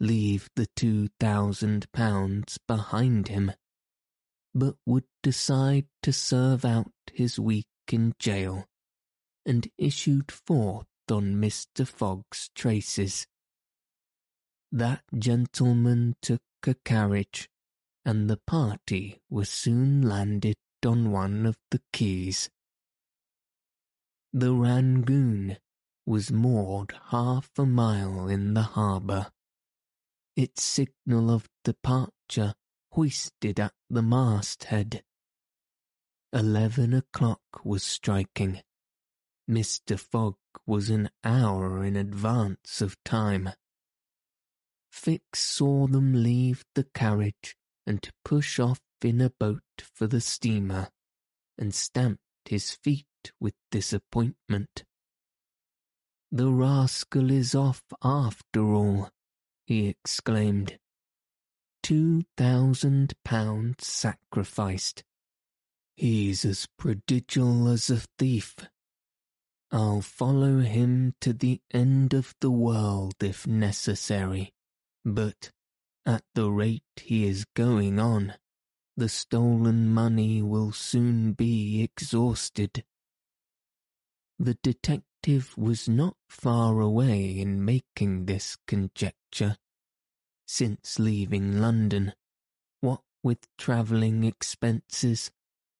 leave 0.00 0.48
the 0.56 0.68
two 0.74 1.08
thousand 1.20 1.92
pounds 1.92 2.58
behind 2.66 3.28
him, 3.28 3.52
but 4.54 4.76
would 4.86 5.06
decide 5.22 5.86
to 6.02 6.14
serve 6.14 6.64
out 6.64 6.94
his 7.12 7.38
week 7.38 7.68
in 7.92 8.14
jail, 8.18 8.64
and 9.44 9.70
issued 9.76 10.32
forth 10.32 10.86
on 11.10 11.34
Mr. 11.36 11.86
Fogg's 11.86 12.50
traces. 12.54 13.26
That 14.70 15.02
gentleman 15.16 16.16
took 16.20 16.42
a 16.66 16.74
carriage, 16.84 17.48
and 18.04 18.28
the 18.28 18.36
party 18.36 19.20
was 19.30 19.48
soon 19.48 20.02
landed 20.02 20.56
on 20.84 21.10
one 21.10 21.46
of 21.46 21.56
the 21.70 21.80
quays. 21.92 22.50
The 24.32 24.52
Rangoon 24.52 25.56
was 26.04 26.30
moored 26.30 26.94
half 27.10 27.50
a 27.58 27.66
mile 27.66 28.28
in 28.28 28.54
the 28.54 28.62
harbour, 28.62 29.30
its 30.36 30.62
signal 30.62 31.30
of 31.30 31.48
departure 31.64 32.54
hoisted 32.92 33.58
at 33.58 33.72
the 33.90 34.02
masthead. 34.02 35.02
Eleven 36.32 36.92
o'clock 36.92 37.40
was 37.64 37.82
striking. 37.82 38.60
Mr. 39.48 39.98
Fogg 39.98 40.36
was 40.66 40.90
an 40.90 41.08
hour 41.24 41.82
in 41.82 41.96
advance 41.96 42.82
of 42.82 43.02
time. 43.02 43.48
Fix 44.90 45.40
saw 45.40 45.86
them 45.86 46.22
leave 46.22 46.64
the 46.74 46.84
carriage 46.84 47.56
and 47.86 48.10
push 48.24 48.58
off 48.58 48.80
in 49.02 49.20
a 49.20 49.30
boat 49.30 49.62
for 49.94 50.06
the 50.06 50.20
steamer, 50.20 50.88
and 51.56 51.74
stamped 51.74 52.20
his 52.44 52.72
feet 52.72 53.06
with 53.40 53.54
disappointment. 53.70 54.84
The 56.30 56.50
rascal 56.50 57.30
is 57.30 57.54
off 57.54 57.82
after 58.02 58.74
all, 58.74 59.08
he 59.64 59.86
exclaimed. 59.86 60.78
Two 61.82 62.24
thousand 62.36 63.14
pounds 63.24 63.86
sacrificed. 63.86 65.04
He's 65.96 66.44
as 66.44 66.66
prodigal 66.78 67.68
as 67.68 67.88
a 67.88 68.02
thief. 68.18 68.54
I'll 69.70 70.00
follow 70.00 70.60
him 70.60 71.14
to 71.20 71.32
the 71.32 71.60
end 71.70 72.14
of 72.14 72.34
the 72.40 72.50
world 72.50 73.16
if 73.20 73.46
necessary, 73.46 74.54
but 75.04 75.52
at 76.06 76.24
the 76.34 76.50
rate 76.50 76.82
he 76.96 77.26
is 77.26 77.44
going 77.54 77.98
on, 77.98 78.34
the 78.96 79.10
stolen 79.10 79.92
money 79.92 80.40
will 80.40 80.72
soon 80.72 81.32
be 81.32 81.82
exhausted. 81.82 82.84
The 84.38 84.56
detective 84.62 85.56
was 85.58 85.88
not 85.88 86.16
far 86.28 86.80
away 86.80 87.38
in 87.38 87.64
making 87.64 88.24
this 88.24 88.56
conjecture. 88.66 89.58
Since 90.46 90.98
leaving 90.98 91.60
London, 91.60 92.14
what 92.80 93.02
with 93.22 93.46
travelling 93.58 94.24
expenses, 94.24 95.30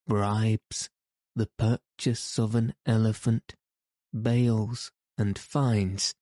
bribes, 0.07 0.91
the 1.35 1.49
purchase 1.57 2.39
of 2.39 2.55
an 2.55 2.75
elephant, 2.85 3.55
bails, 4.13 4.91
and 5.17 5.39
fines, 5.39 6.15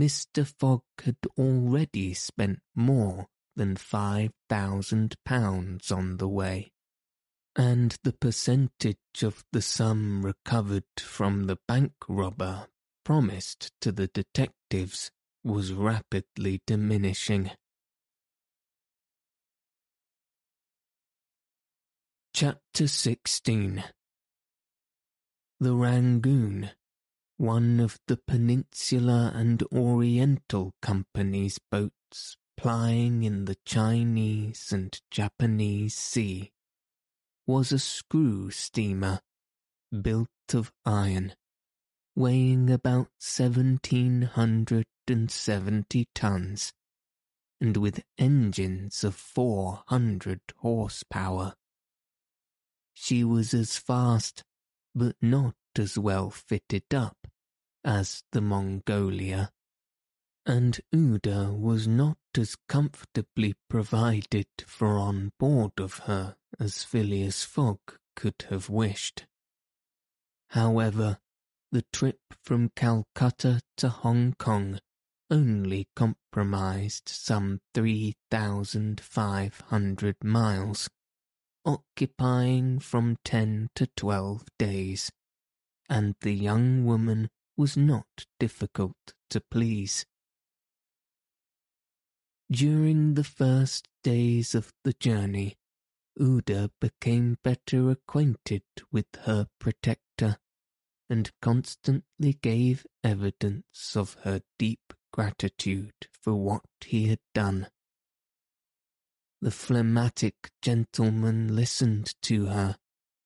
Mr. 0.00 0.46
Fogg 0.46 0.82
had 1.02 1.16
already 1.36 2.14
spent 2.14 2.60
more 2.74 3.26
than 3.56 3.74
five 3.76 4.30
thousand 4.48 5.16
pounds 5.24 5.90
on 5.90 6.18
the 6.18 6.28
way, 6.28 6.70
and 7.56 7.96
the 8.04 8.12
percentage 8.12 8.96
of 9.22 9.44
the 9.52 9.62
sum 9.62 10.24
recovered 10.24 10.84
from 10.98 11.46
the 11.46 11.58
bank 11.66 11.92
robber 12.08 12.68
promised 13.04 13.72
to 13.80 13.90
the 13.90 14.06
detectives 14.06 15.10
was 15.42 15.72
rapidly 15.72 16.60
diminishing. 16.66 17.50
Chapter 22.34 22.86
16 22.86 23.82
The 25.58 25.74
Rangoon, 25.74 26.70
one 27.38 27.78
of 27.78 27.98
the 28.08 28.16
Peninsular 28.16 29.30
and 29.32 29.62
Oriental 29.72 30.74
Company's 30.82 31.58
boats 31.70 32.36
plying 32.56 33.22
in 33.22 33.44
the 33.44 33.56
Chinese 33.64 34.72
and 34.72 35.00
Japanese 35.12 35.94
Sea, 35.94 36.50
was 37.46 37.70
a 37.70 37.78
screw 37.78 38.50
steamer 38.50 39.20
built 40.02 40.28
of 40.52 40.72
iron, 40.84 41.32
weighing 42.16 42.68
about 42.68 43.06
seventeen 43.20 44.22
hundred 44.22 44.86
and 45.06 45.30
seventy 45.30 46.08
tons, 46.16 46.72
and 47.60 47.76
with 47.76 48.02
engines 48.18 49.04
of 49.04 49.14
four 49.14 49.84
hundred 49.86 50.40
horsepower. 50.56 51.54
She 52.92 53.22
was 53.22 53.54
as 53.54 53.76
fast, 53.76 54.42
but 54.92 55.14
not 55.22 55.54
as 55.78 55.96
well 55.96 56.30
fitted 56.30 56.92
up, 56.92 57.27
as 57.84 58.22
the 58.32 58.40
Mongolia 58.40 59.50
and 60.48 60.80
Aouda 60.94 61.54
was 61.54 61.86
not 61.86 62.16
as 62.36 62.56
comfortably 62.68 63.54
provided 63.68 64.46
for 64.66 64.96
on 64.96 65.30
board 65.38 65.72
of 65.78 65.98
her 66.00 66.36
as 66.58 66.82
Phileas 66.82 67.44
Fogg 67.44 67.78
could 68.16 68.46
have 68.48 68.70
wished. 68.70 69.26
However, 70.50 71.18
the 71.70 71.84
trip 71.92 72.20
from 72.42 72.70
Calcutta 72.74 73.60
to 73.76 73.90
Hong 73.90 74.32
Kong 74.38 74.80
only 75.30 75.86
compromised 75.94 77.10
some 77.10 77.60
three 77.74 78.14
thousand 78.30 79.02
five 79.02 79.60
hundred 79.66 80.16
miles, 80.24 80.88
occupying 81.66 82.78
from 82.78 83.18
ten 83.22 83.68
to 83.74 83.86
twelve 83.94 84.46
days, 84.58 85.12
and 85.90 86.14
the 86.22 86.32
young 86.32 86.86
woman 86.86 87.28
was 87.58 87.76
not 87.76 88.24
difficult 88.38 89.12
to 89.28 89.42
please. 89.50 90.06
During 92.50 93.14
the 93.14 93.24
first 93.24 93.88
days 94.02 94.54
of 94.54 94.72
the 94.84 94.94
journey, 94.94 95.58
Aouda 96.18 96.70
became 96.80 97.36
better 97.42 97.90
acquainted 97.90 98.62
with 98.90 99.06
her 99.24 99.48
protector, 99.58 100.38
and 101.10 101.30
constantly 101.42 102.38
gave 102.40 102.86
evidence 103.02 103.96
of 103.96 104.14
her 104.22 104.40
deep 104.58 104.94
gratitude 105.12 106.08
for 106.12 106.34
what 106.34 106.64
he 106.84 107.08
had 107.08 107.20
done. 107.34 107.68
The 109.40 109.50
phlegmatic 109.50 110.50
gentleman 110.62 111.54
listened 111.54 112.14
to 112.22 112.46
her, 112.46 112.76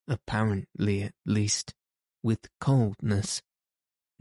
apparently 0.08 1.02
at 1.02 1.14
least, 1.24 1.74
with 2.22 2.48
coldness, 2.60 3.42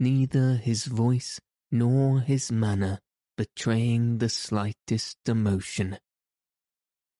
neither 0.02 0.56
his 0.56 0.86
voice 0.86 1.40
nor 1.70 2.20
his 2.20 2.50
manner 2.50 2.98
betraying 3.36 4.18
the 4.18 4.28
slightest 4.28 5.16
emotion. 5.28 5.96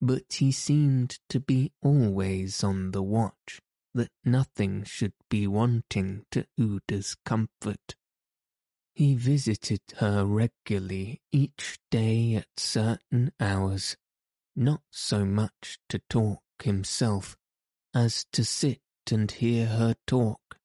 But 0.00 0.24
he 0.32 0.50
seemed 0.50 1.20
to 1.28 1.38
be 1.38 1.70
always 1.80 2.64
on 2.64 2.90
the 2.90 3.02
watch 3.02 3.60
that 3.94 4.10
nothing 4.24 4.82
should 4.82 5.12
be 5.30 5.46
wanting 5.46 6.24
to 6.32 6.44
Aouda's 6.58 7.14
comfort. 7.24 7.94
He 8.96 9.14
visited 9.14 9.82
her 9.98 10.24
regularly 10.24 11.22
each 11.30 11.78
day 11.88 12.34
at 12.34 12.48
certain 12.56 13.30
hours, 13.38 13.96
not 14.56 14.82
so 14.90 15.24
much 15.24 15.78
to 15.88 16.00
talk 16.10 16.42
himself 16.64 17.36
as 17.94 18.26
to 18.32 18.44
sit 18.44 18.80
and 19.08 19.30
hear 19.30 19.66
her 19.66 19.94
talk. 20.04 20.58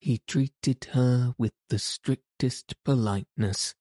He 0.00 0.18
treated 0.26 0.84
her 0.92 1.34
with 1.38 1.52
the 1.68 1.78
strictest 1.78 2.74
politeness, 2.84 3.74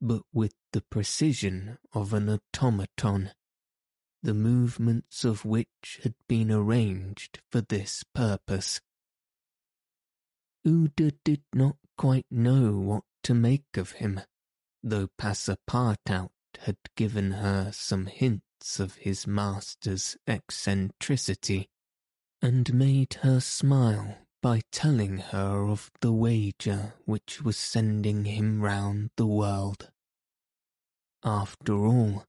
but 0.00 0.22
with 0.32 0.54
the 0.72 0.82
precision 0.82 1.78
of 1.92 2.12
an 2.12 2.28
automaton, 2.28 3.30
the 4.22 4.34
movements 4.34 5.24
of 5.24 5.44
which 5.44 6.00
had 6.02 6.14
been 6.28 6.50
arranged 6.50 7.40
for 7.50 7.62
this 7.62 8.04
purpose. 8.14 8.80
Aouda 10.66 11.12
did 11.24 11.42
not 11.54 11.76
quite 11.96 12.26
know 12.30 12.78
what 12.78 13.04
to 13.22 13.34
make 13.34 13.76
of 13.76 13.92
him, 13.92 14.20
though 14.82 15.08
Passepartout 15.18 16.30
had 16.60 16.76
given 16.94 17.32
her 17.32 17.72
some 17.72 18.06
hints 18.06 18.78
of 18.78 18.96
his 18.96 19.26
master's 19.26 20.16
eccentricity, 20.26 21.68
and 22.42 22.72
made 22.74 23.14
her 23.22 23.40
smile 23.40 24.23
by 24.44 24.60
telling 24.70 25.16
her 25.16 25.66
of 25.70 25.90
the 26.02 26.12
wager 26.12 26.92
which 27.06 27.40
was 27.40 27.56
sending 27.56 28.26
him 28.26 28.60
round 28.60 29.08
the 29.16 29.26
world. 29.26 29.90
After 31.24 31.86
all, 31.86 32.26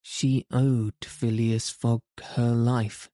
she 0.00 0.46
owed 0.50 0.94
Phileas 1.04 1.68
Fogg 1.68 2.00
her 2.34 2.52
life, 2.52 3.10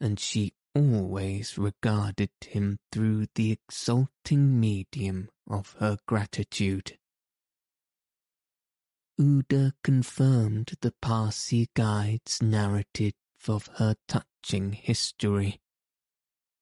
and 0.00 0.18
she 0.18 0.52
always 0.74 1.56
regarded 1.56 2.30
him 2.44 2.80
through 2.90 3.26
the 3.36 3.52
exalting 3.52 4.58
medium 4.58 5.28
of 5.48 5.76
her 5.78 5.96
gratitude. 6.08 6.98
Aouda 9.20 9.74
confirmed 9.84 10.72
the 10.80 10.92
Parsee 11.00 11.68
guide's 11.74 12.42
narrative 12.42 13.14
of 13.46 13.68
her 13.76 13.94
touching 14.08 14.72
history. 14.72 15.60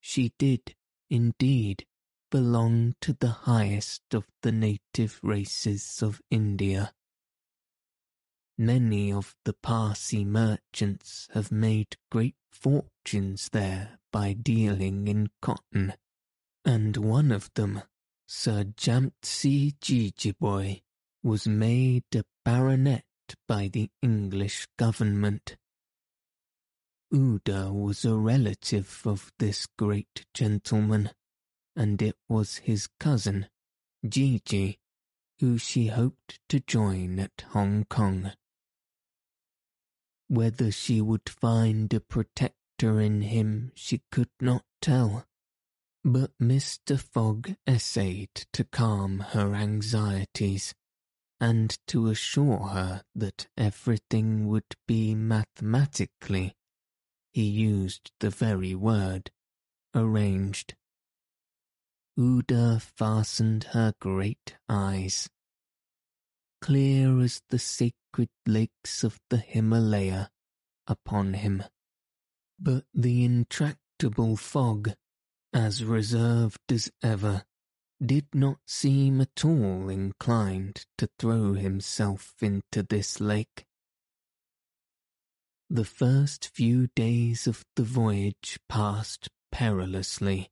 She 0.03 0.31
did, 0.39 0.75
indeed, 1.15 1.87
belong 2.29 2.93
to 3.01 3.13
the 3.13 3.47
highest 3.47 4.03
of 4.13 4.25
the 4.43 4.51
native 4.51 5.21
races 5.23 6.03
of 6.03 6.21
India. 6.29 6.93
Many 8.59 9.13
of 9.13 9.37
the 9.45 9.53
Parsee 9.53 10.25
merchants 10.25 11.29
have 11.33 11.53
made 11.53 11.97
great 12.11 12.35
fortunes 12.51 13.49
there 13.53 14.01
by 14.13 14.33
dealing 14.33 15.07
in 15.07 15.31
cotton, 15.41 15.95
and 16.65 16.97
one 16.97 17.31
of 17.31 17.49
them, 17.55 17.83
Sir 18.27 18.65
Jametsee 18.77 19.77
Jeejeebhoy, 19.81 20.83
was 21.23 21.47
made 21.47 22.05
a 22.17 22.25
baronet 22.45 23.05
by 23.47 23.69
the 23.69 23.89
English 24.03 24.67
government. 24.77 25.57
Aouda 27.13 27.73
was 27.73 28.05
a 28.05 28.15
relative 28.15 29.03
of 29.07 29.31
this 29.39 29.67
great 29.67 30.25
gentleman, 30.33 31.11
and 31.77 32.01
it 32.01 32.17
was 32.29 32.57
his 32.57 32.89
cousin, 32.99 33.49
Jeejeeh, 34.07 34.79
who 35.39 35.59
she 35.59 35.89
hoped 35.89 36.41
to 36.49 36.61
join 36.61 37.19
at 37.19 37.45
Hong 37.51 37.85
Kong. 37.85 38.33
Whether 40.29 40.73
she 40.73 41.01
would 41.01 41.29
find 41.29 41.93
a 41.93 42.01
protector 42.01 43.01
in 43.01 43.23
him 43.23 43.73
she 43.75 44.03
could 44.11 44.31
not 44.41 44.65
tell, 44.81 45.27
but 46.03 46.33
Mr. 46.39 46.99
Fogg 46.99 47.55
essayed 47.67 48.35
to 48.53 48.65
calm 48.65 49.19
her 49.19 49.55
anxieties 49.55 50.75
and 51.41 51.79
to 51.87 52.09
assure 52.09 52.69
her 52.69 53.05
that 53.15 53.47
everything 53.57 54.49
would 54.49 54.77
be 54.87 55.15
mathematically, 55.15 56.57
he 57.35 57.43
used 57.43 58.13
the 58.21 58.31
very 58.31 58.77
word, 58.77 59.33
arranged. 59.93 60.77
Aouda 62.17 62.81
fastened 62.81 63.65
her 63.73 63.93
great 64.01 64.55
eyes. 64.69 65.29
Clear 66.61 67.21
as 67.21 67.43
the 67.51 67.59
sacred 67.59 68.31
lakes 68.47 69.03
of 69.03 69.19
the 69.31 69.39
Himalaya 69.39 70.31
upon 70.87 71.35
him, 71.35 71.65
but 72.59 72.85
the 72.95 73.25
intractable 73.25 74.37
Fogg, 74.37 74.93
as 75.53 75.83
reserved 75.83 76.71
as 76.71 76.89
ever, 77.03 77.45
did 78.01 78.27
not 78.33 78.59
seem 78.65 79.21
at 79.21 79.45
all 79.45 79.89
inclined 79.89 80.87
to 80.99 81.09
throw 81.19 81.55
himself 81.55 82.35
into 82.41 82.85
this 82.85 83.21
lake. 83.21 83.64
The 85.71 85.85
first 85.85 86.51
few 86.55 86.89
days 86.95 87.47
of 87.47 87.65
the 87.75 87.85
voyage 87.85 88.59
passed 88.69 89.29
perilously 89.51 90.51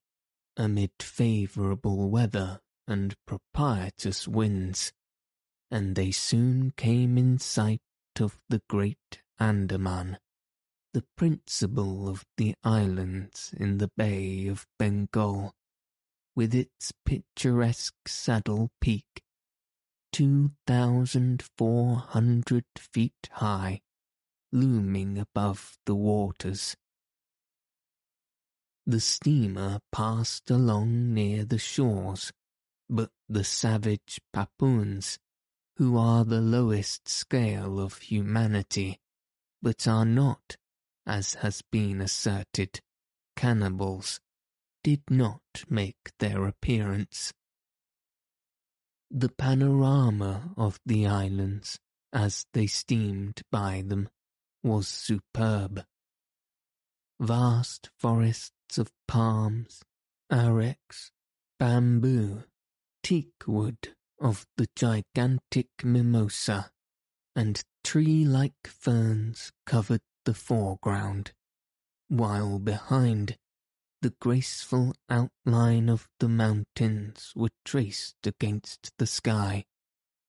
amid 0.56 0.90
favourable 1.00 2.08
weather 2.10 2.60
and 2.86 3.14
propitious 3.26 4.26
winds, 4.26 4.92
and 5.70 5.96
they 5.96 6.12
soon 6.12 6.70
came 6.72 7.18
in 7.18 7.38
sight 7.38 7.82
of 8.18 8.40
the 8.48 8.62
great 8.68 9.22
Andaman, 9.38 10.18
the 10.92 11.04
principal 11.16 12.08
of 12.08 12.24
the 12.36 12.54
islands 12.64 13.54
in 13.56 13.78
the 13.78 13.90
Bay 13.96 14.46
of 14.46 14.66
Bengal, 14.78 15.54
with 16.34 16.54
its 16.54 16.92
picturesque 17.04 18.08
saddle 18.08 18.70
peak, 18.80 19.22
two 20.10 20.52
thousand 20.66 21.42
four 21.56 21.96
hundred 21.96 22.64
feet 22.76 23.28
high, 23.32 23.82
looming 24.52 25.18
above 25.18 25.78
the 25.86 25.94
waters. 25.94 26.76
The 28.86 29.00
steamer 29.00 29.80
passed 29.90 30.50
along 30.50 31.14
near 31.14 31.44
the 31.44 31.58
shores, 31.58 32.32
but 32.88 33.10
the 33.28 33.44
savage 33.44 34.20
Papuans, 34.32 35.18
who 35.76 35.96
are 35.96 36.24
the 36.24 36.40
lowest 36.40 37.08
scale 37.08 37.80
of 37.80 37.98
humanity, 37.98 38.98
but 39.62 39.88
are 39.88 40.04
not, 40.04 40.56
as 41.06 41.34
has 41.34 41.62
been 41.70 42.00
asserted, 42.00 42.80
cannibals, 43.36 44.20
did 44.82 45.02
not 45.08 45.64
make 45.68 46.10
their 46.18 46.46
appearance. 46.46 47.32
The 49.10 49.28
panorama 49.28 50.52
of 50.56 50.80
the 50.84 51.06
islands, 51.06 51.78
as 52.12 52.44
they 52.52 52.66
steamed 52.66 53.42
by 53.50 53.84
them, 53.86 54.08
was 54.62 54.88
superb. 54.88 55.84
Vast 57.20 57.90
forests 57.98 58.78
of 58.78 58.90
palms, 59.06 59.82
arecs, 60.30 61.10
bamboo, 61.58 62.44
teak 63.02 63.32
wood 63.46 63.94
of 64.20 64.46
the 64.56 64.66
gigantic 64.76 65.68
mimosa, 65.84 66.70
and 67.34 67.62
tree-like 67.84 68.66
ferns 68.66 69.52
covered 69.66 70.02
the 70.24 70.34
foreground, 70.34 71.32
while 72.08 72.58
behind 72.58 73.36
the 74.00 74.14
graceful 74.20 74.94
outline 75.08 75.88
of 75.88 76.08
the 76.18 76.28
mountains 76.28 77.32
were 77.36 77.50
traced 77.64 78.26
against 78.26 78.92
the 78.98 79.06
sky, 79.06 79.64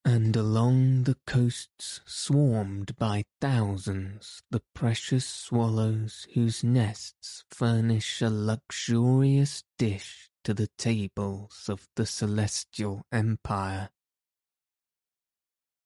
and 0.06 0.36
along 0.36 1.04
the 1.04 1.18
coasts 1.26 2.02
swarmed 2.06 2.96
by 2.98 3.24
thousands 3.40 4.44
the 4.52 4.62
precious 4.74 5.26
swallows 5.26 6.28
whose 6.34 6.64
nests 6.64 7.46
furnish 7.50 8.22
a 8.22 8.30
luxurious 8.30 9.64
dish 9.78 10.30
to 10.44 10.54
the 10.54 10.68
tables 10.78 11.70
of 11.70 11.88
the 11.96 12.06
celestial 12.06 13.06
empire. 13.12 13.90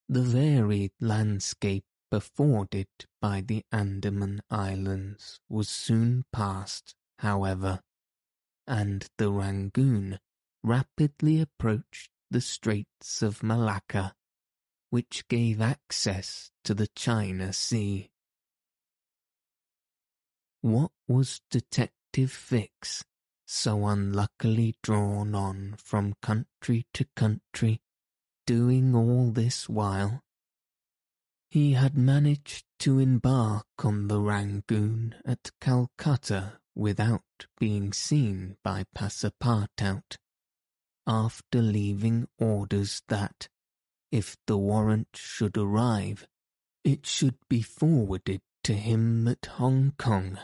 The 0.09 0.23
varied 0.23 0.93
landscape 0.99 1.85
afforded 2.11 2.87
by 3.21 3.41
the 3.41 3.63
Andaman 3.71 4.41
Islands 4.49 5.39
was 5.47 5.69
soon 5.69 6.25
passed 6.31 6.95
however, 7.19 7.81
and 8.65 9.07
the 9.17 9.31
Rangoon 9.31 10.19
rapidly 10.63 11.39
approached 11.39 12.09
the 12.29 12.41
Straits 12.41 13.21
of 13.21 13.43
Malacca, 13.43 14.13
which 14.89 15.27
gave 15.27 15.61
access 15.61 16.51
to 16.63 16.73
the 16.73 16.87
China 16.87 17.53
Sea. 17.53 18.09
What 20.61 20.91
was 21.07 21.41
Detective 21.49 22.31
Fix, 22.31 23.03
so 23.45 23.85
unluckily 23.85 24.75
drawn 24.83 25.35
on 25.35 25.75
from 25.77 26.15
country 26.21 26.85
to 26.93 27.05
country, 27.15 27.81
doing 28.45 28.93
all 28.93 29.31
this 29.31 29.69
while? 29.69 30.23
He 31.49 31.73
had 31.73 31.97
managed 31.97 32.65
to 32.79 32.99
embark 32.99 33.67
on 33.79 34.09
the 34.09 34.19
Rangoon 34.19 35.15
at 35.23 35.51
Calcutta 35.61 36.59
without 36.75 37.47
being 37.57 37.93
seen 37.93 38.57
by 38.63 38.83
Passepartout, 38.93 40.17
after 41.07 41.61
leaving 41.61 42.27
orders 42.37 43.01
that, 43.07 43.47
if 44.11 44.35
the 44.45 44.57
warrant 44.57 45.07
should 45.15 45.57
arrive, 45.57 46.27
it 46.83 47.05
should 47.05 47.37
be 47.49 47.61
forwarded 47.61 48.41
to 48.63 48.73
him 48.73 49.27
at 49.27 49.45
Hong 49.45 49.93
Kong, 49.97 50.37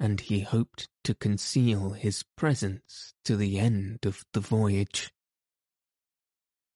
and 0.00 0.20
he 0.20 0.40
hoped 0.40 0.88
to 1.04 1.14
conceal 1.14 1.90
his 1.90 2.24
presence 2.36 3.14
to 3.24 3.36
the 3.36 3.58
end 3.58 4.06
of 4.06 4.24
the 4.32 4.40
voyage. 4.40 5.12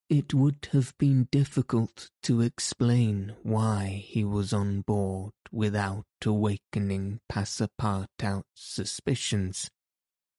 It 0.09 0.33
would 0.33 0.69
have 0.71 0.97
been 0.97 1.27
difficult 1.31 2.11
to 2.23 2.41
explain 2.41 3.35
why 3.43 4.03
he 4.07 4.23
was 4.23 4.53
on 4.53 4.81
board 4.81 5.33
without 5.51 6.05
awakening 6.25 7.19
Passepartout's 7.27 8.45
suspicions, 8.55 9.69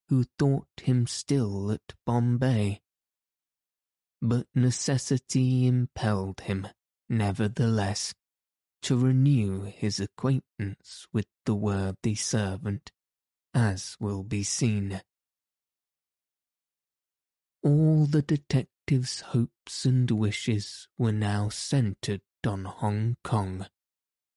who 0.09 0.25
thought 0.39 0.69
him 0.83 1.07
still 1.07 1.71
at 1.71 1.95
Bombay. 2.07 2.81
But 4.21 4.47
necessity 4.55 5.67
impelled 5.67 6.41
him, 6.41 6.69
nevertheless, 7.09 8.15
to 8.83 8.97
renew 8.97 9.63
his 9.63 10.01
acquaintance 10.01 11.07
with 11.13 11.27
the 11.45 11.55
worthy 11.55 12.15
servant, 12.15 12.91
as 13.55 13.97
will 14.01 14.23
be 14.23 14.43
seen. 14.43 15.03
All 17.63 18.07
the 18.07 18.23
detectives 18.23 19.21
hopes 19.21 19.85
and 19.85 20.11
wishes 20.11 20.89
were 20.97 21.13
now 21.13 21.49
centred 21.49 22.23
on 22.47 22.65
Hong 22.65 23.17
Kong, 23.23 23.67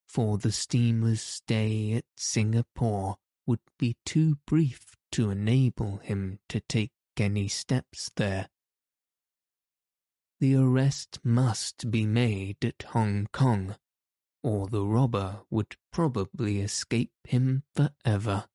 for 0.06 0.38
the 0.38 0.52
steamer's 0.52 1.22
stay 1.22 1.94
at 1.94 2.04
Singapore 2.16 3.16
would 3.46 3.60
be 3.78 3.96
too 4.04 4.36
brief 4.46 4.96
to 5.12 5.30
enable 5.30 5.98
him 5.98 6.40
to 6.48 6.60
take 6.60 6.92
any 7.18 7.48
steps 7.48 8.10
there. 8.16 8.48
The 10.40 10.56
arrest 10.56 11.20
must 11.22 11.90
be 11.90 12.04
made 12.04 12.64
at 12.64 12.82
Hong 12.88 13.28
Kong, 13.32 13.76
or 14.42 14.66
the 14.66 14.84
robber 14.84 15.42
would 15.50 15.76
probably 15.92 16.60
escape 16.60 17.12
him 17.24 17.62
for 17.74 17.90
ever. 18.04 18.46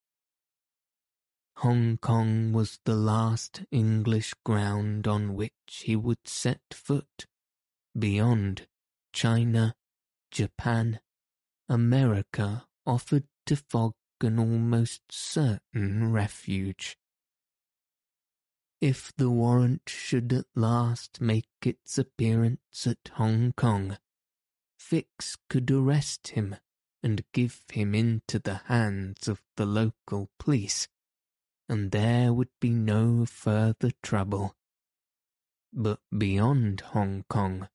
Hong 1.57 1.97
Kong 1.97 2.51
was 2.53 2.79
the 2.83 2.95
last 2.95 3.63
English 3.71 4.33
ground 4.43 5.07
on 5.07 5.33
which 5.33 5.83
he 5.85 5.95
would 5.95 6.27
set 6.27 6.61
foot. 6.71 7.25
Beyond, 7.97 8.67
China, 9.13 9.75
Japan, 10.29 10.99
America 11.69 12.67
offered 12.85 13.27
to 13.47 13.55
Fogg 13.55 13.93
an 14.23 14.39
almost 14.39 15.01
certain 15.09 16.11
refuge. 16.11 16.97
If 18.79 19.11
the 19.15 19.29
warrant 19.29 19.83
should 19.87 20.31
at 20.33 20.45
last 20.55 21.19
make 21.19 21.49
its 21.63 21.97
appearance 21.97 22.85
at 22.85 23.09
Hong 23.13 23.53
Kong, 23.53 23.97
Fix 24.77 25.37
could 25.49 25.71
arrest 25.71 26.29
him 26.29 26.57
and 27.01 27.23
give 27.31 27.63
him 27.71 27.95
into 27.95 28.39
the 28.39 28.61
hands 28.65 29.27
of 29.27 29.41
the 29.55 29.65
local 29.65 30.29
police, 30.37 30.87
and 31.69 31.91
there 31.91 32.33
would 32.33 32.51
be 32.59 32.69
no 32.69 33.25
further 33.25 33.91
trouble. 34.03 34.55
But 35.73 35.99
beyond 36.15 36.81
Hong 36.81 37.23
Kong, 37.29 37.69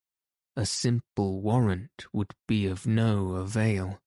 a 0.55 0.67
simple 0.67 1.41
warrant 1.41 2.05
would 2.13 2.35
be 2.47 2.67
of 2.67 2.87
no 2.87 3.37
avail. 3.37 4.02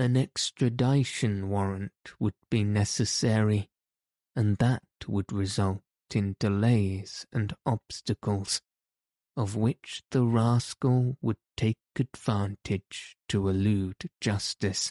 An 0.00 0.16
extradition 0.16 1.50
warrant 1.50 1.92
would 2.18 2.32
be 2.48 2.64
necessary, 2.64 3.68
and 4.34 4.56
that 4.56 4.82
would 5.06 5.30
result 5.30 5.82
in 6.14 6.36
delays 6.40 7.26
and 7.34 7.52
obstacles, 7.66 8.62
of 9.36 9.56
which 9.56 10.02
the 10.10 10.24
rascal 10.24 11.18
would 11.20 11.36
take 11.54 11.76
advantage 11.96 13.18
to 13.28 13.50
elude 13.50 14.08
justice. 14.22 14.90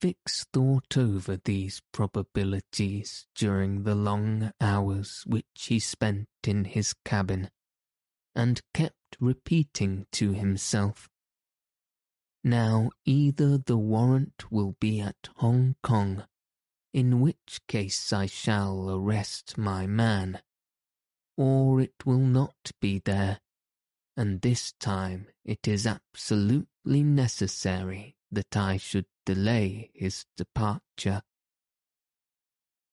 Fix 0.00 0.46
thought 0.50 0.96
over 0.96 1.36
these 1.36 1.82
probabilities 1.92 3.26
during 3.34 3.82
the 3.82 3.94
long 3.94 4.50
hours 4.62 5.24
which 5.26 5.66
he 5.66 5.78
spent 5.78 6.28
in 6.46 6.64
his 6.64 6.94
cabin 7.04 7.50
and 8.34 8.62
kept 8.72 9.18
repeating 9.20 10.06
to 10.12 10.32
himself, 10.32 11.10
Now 12.46 12.90
either 13.06 13.56
the 13.56 13.78
warrant 13.78 14.52
will 14.52 14.76
be 14.78 15.00
at 15.00 15.30
Hong 15.36 15.76
Kong, 15.82 16.26
in 16.92 17.20
which 17.20 17.62
case 17.66 18.12
I 18.12 18.26
shall 18.26 18.90
arrest 18.90 19.56
my 19.56 19.86
man, 19.86 20.42
or 21.38 21.80
it 21.80 22.04
will 22.04 22.18
not 22.18 22.70
be 22.82 22.98
there, 22.98 23.40
and 24.14 24.42
this 24.42 24.72
time 24.72 25.28
it 25.42 25.66
is 25.66 25.86
absolutely 25.86 27.02
necessary 27.02 28.14
that 28.30 28.54
I 28.54 28.76
should 28.76 29.06
delay 29.24 29.90
his 29.94 30.26
departure. 30.36 31.22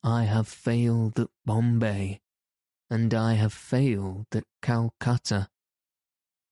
I 0.01 0.23
have 0.23 0.47
failed 0.47 1.19
at 1.19 1.29
Bombay, 1.45 2.21
and 2.89 3.13
I 3.13 3.33
have 3.33 3.53
failed 3.53 4.27
at 4.31 4.45
Calcutta. 4.61 5.49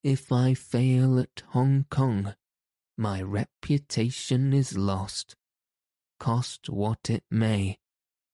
If 0.04 0.34
I 0.34 0.54
fail 0.54 1.18
at 1.18 1.44
Hong 1.48 1.86
Kong, 1.90 2.36
my 3.00 3.22
reputation 3.22 4.52
is 4.52 4.78
lost. 4.78 5.34
Cost 6.20 6.70
what 6.70 7.10
it 7.10 7.24
may, 7.32 7.78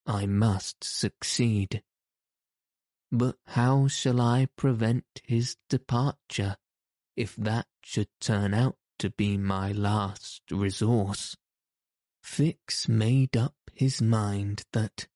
I 0.08 0.26
must 0.26 0.84
succeed. 0.84 1.84
But 3.12 3.36
how 3.46 3.88
shall 3.88 4.20
I 4.20 4.48
prevent 4.58 5.06
his 5.24 5.56
departure 5.70 6.58
if 7.16 7.36
that 7.36 7.68
should 7.84 8.10
turn 8.20 8.56
out 8.56 8.78
to 8.98 9.12
be 9.12 9.38
my 9.38 9.72
last 9.72 10.42
resource? 10.50 11.38
Fix 12.24 12.90
made 12.90 13.38
up 13.38 13.54
his 13.72 14.02
mind 14.02 14.64
that, 14.74 15.08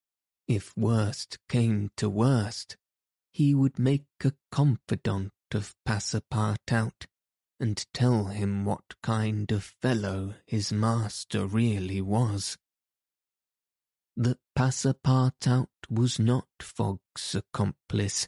if 0.47 0.77
worst 0.77 1.39
came 1.49 1.89
to 1.97 2.07
worst, 2.07 2.77
he 3.31 3.55
would 3.55 3.79
make 3.79 4.05
a 4.23 4.33
confidant 4.51 5.31
of 5.51 5.73
Passepartout 5.87 7.07
and 7.59 7.85
tell 7.93 8.25
him 8.25 8.65
what 8.65 8.95
kind 9.01 9.51
of 9.51 9.63
fellow 9.81 10.35
his 10.45 10.71
master 10.71 11.45
really 11.45 12.01
was. 12.01 12.57
That 14.15 14.39
Passepartout 14.57 15.67
was 15.89 16.19
not 16.19 16.47
Fogg's 16.61 17.35
accomplice, 17.35 18.27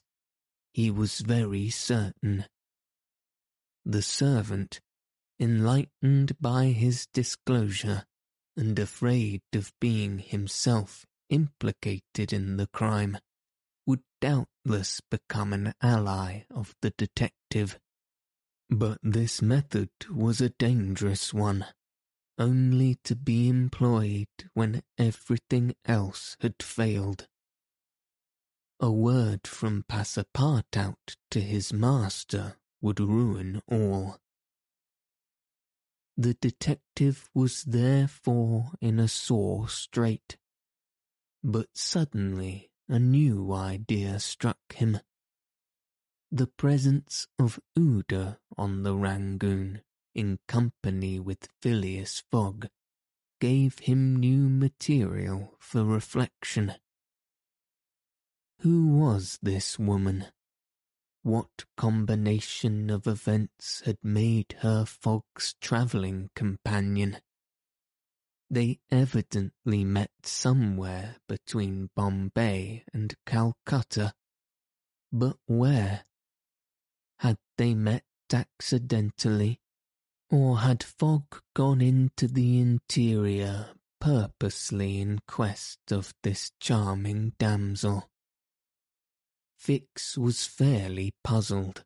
he 0.74 0.90
was 0.90 1.20
very 1.20 1.70
certain. 1.70 2.46
The 3.86 4.02
servant, 4.02 4.80
enlightened 5.40 6.40
by 6.40 6.68
his 6.68 7.08
disclosure, 7.14 8.06
and 8.56 8.78
afraid 8.78 9.42
of 9.54 9.74
being 9.80 10.20
himself 10.20 11.06
implicated 11.30 12.32
in 12.32 12.58
the 12.58 12.68
crime, 12.68 13.18
would 13.86 14.04
doubtless 14.20 15.02
become 15.10 15.54
an 15.54 15.74
ally 15.82 16.44
of 16.50 16.76
the 16.82 16.94
detective. 16.98 17.80
But 18.74 19.00
this 19.04 19.42
method 19.42 19.90
was 20.10 20.40
a 20.40 20.52
dangerous 20.52 21.34
one, 21.34 21.66
only 22.38 22.96
to 23.04 23.18
be 23.18 23.50
employed 23.50 24.30
when 24.54 24.82
everything 24.98 25.76
else 25.84 26.38
had 26.40 26.64
failed. 26.64 27.28
A 28.80 28.90
word 28.90 29.46
from 29.46 29.84
Passepartout 29.90 31.18
to 31.32 31.42
his 31.42 31.74
master 31.74 32.56
would 32.80 33.02
ruin 33.02 33.62
all. 33.68 34.18
The 36.16 36.36
detective 36.36 37.30
was 37.34 37.64
therefore 37.64 38.72
in 38.80 39.00
a 39.00 39.10
sore 39.10 39.68
strait. 39.68 40.38
But 41.44 41.68
suddenly 41.74 42.72
a 42.88 43.00
new 43.00 43.52
idea 43.52 44.20
struck 44.22 44.60
him. 44.74 45.00
The 46.34 46.48
presence 46.48 47.28
of 47.38 47.60
Aouda 47.78 48.38
on 48.58 48.84
the 48.84 48.96
Rangoon, 48.96 49.82
in 50.16 50.40
company 50.48 51.20
with 51.20 51.50
Phileas 51.62 52.24
Fogg, 52.32 52.68
gave 53.42 53.80
him 53.80 54.16
new 54.16 54.48
material 54.48 55.58
for 55.60 55.84
reflection. 55.84 56.76
Who 58.60 58.88
was 58.88 59.40
this 59.42 59.78
woman? 59.78 60.28
What 61.22 61.66
combination 61.76 62.90
of 62.90 63.08
events 63.08 63.82
had 63.86 63.98
made 64.02 64.56
her 64.60 64.86
Fogg's 64.86 65.56
travelling 65.60 66.30
companion? 66.34 67.18
They 68.50 68.80
evidently 68.90 69.84
met 69.84 70.12
somewhere 70.24 71.18
between 71.28 71.90
Bombay 71.94 72.86
and 72.94 73.16
Calcutta. 73.26 74.14
But 75.12 75.36
where? 75.46 76.06
They 77.62 77.76
met 77.76 78.06
accidentally, 78.34 79.62
or 80.32 80.62
had 80.62 80.82
Fogg 80.82 81.44
gone 81.54 81.80
into 81.80 82.28
the 82.28 82.58
interior 82.58 83.76
purposely 84.00 85.00
in 85.00 85.20
quest 85.28 85.92
of 85.92 86.16
this 86.24 86.54
charming 86.60 87.34
damsel? 87.38 88.10
Fix 89.60 90.18
was 90.18 90.48
fairly 90.48 91.14
puzzled. 91.24 91.86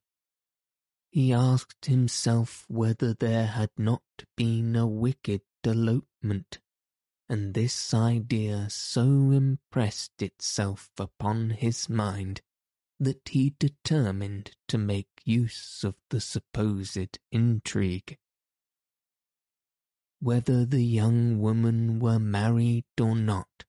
He 1.12 1.34
asked 1.34 1.88
himself 1.88 2.64
whether 2.70 3.14
there 3.14 3.48
had 3.48 3.72
not 3.78 4.24
been 4.38 4.78
a 4.78 4.88
wicked 4.88 5.42
elopement, 5.66 6.60
and 7.28 7.54
this 7.54 7.94
idea 7.94 8.70
so 8.70 9.02
impressed 9.32 10.22
itself 10.22 10.90
upon 10.98 11.50
his 11.50 11.90
mind 11.90 12.42
that 13.00 13.30
he 13.30 13.56
determined 13.60 14.52
to 14.68 14.78
make 14.78 15.08
use 15.24 15.84
of 15.84 15.96
the 16.10 16.22
supposed 16.22 17.20
intrigue. 17.32 18.18
Whether 20.20 20.66
the 20.66 20.84
young 20.84 21.40
woman 21.40 22.00
were 22.00 22.20
married 22.20 22.86
or 23.00 23.16
not, 23.16 23.66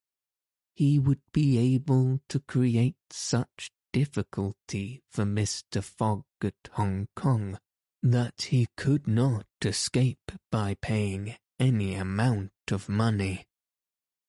he 0.74 0.99
would 0.99 1.20
be 1.33 1.59
able 1.74 2.20
to 2.29 2.41
create 2.41 2.97
such 3.11 3.70
difficulty 3.93 5.03
for 5.11 5.24
Mr. 5.24 5.83
Fogg 5.83 6.24
at 6.43 6.55
Hong 6.72 7.09
Kong 7.16 7.59
that 8.03 8.43
he 8.51 8.68
could 8.77 9.09
not 9.09 9.47
escape 9.64 10.33
by 10.53 10.77
paying 10.81 11.35
any 11.59 11.95
amount 11.95 12.53
of 12.70 12.89
money. 12.89 13.47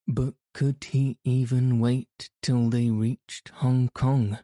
But 0.07 0.35
could 0.53 0.85
he 0.85 1.19
even 1.23 1.79
wait 1.79 2.29
till 2.41 2.69
they 2.69 2.89
reached 2.89 3.49
Hong 3.55 3.89
Kong? 3.89 4.39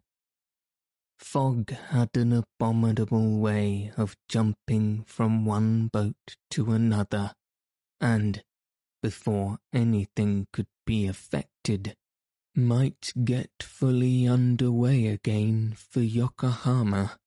Fogg 1.17 1.71
had 1.71 2.15
an 2.15 2.31
abominable 2.33 3.39
way 3.39 3.91
of 3.97 4.15
jumping 4.29 5.03
from 5.05 5.45
one 5.45 5.87
boat 5.87 6.37
to 6.51 6.71
another, 6.71 7.33
and, 7.99 8.43
before 9.01 9.59
anything 9.73 10.47
could 10.53 10.67
be 10.85 11.07
effected, 11.07 11.95
might 12.55 13.11
get 13.23 13.51
fully 13.61 14.27
under 14.27 14.71
way 14.71 15.07
again 15.07 15.73
for 15.75 16.01
Yokohama. 16.01 17.19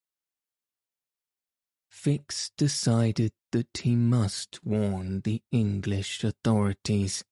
Fix 1.91 2.51
decided 2.57 3.33
that 3.53 3.79
he 3.83 3.97
must 3.97 4.65
warn 4.65 5.23
the 5.23 5.43
English 5.51 6.23
authorities, 6.23 7.25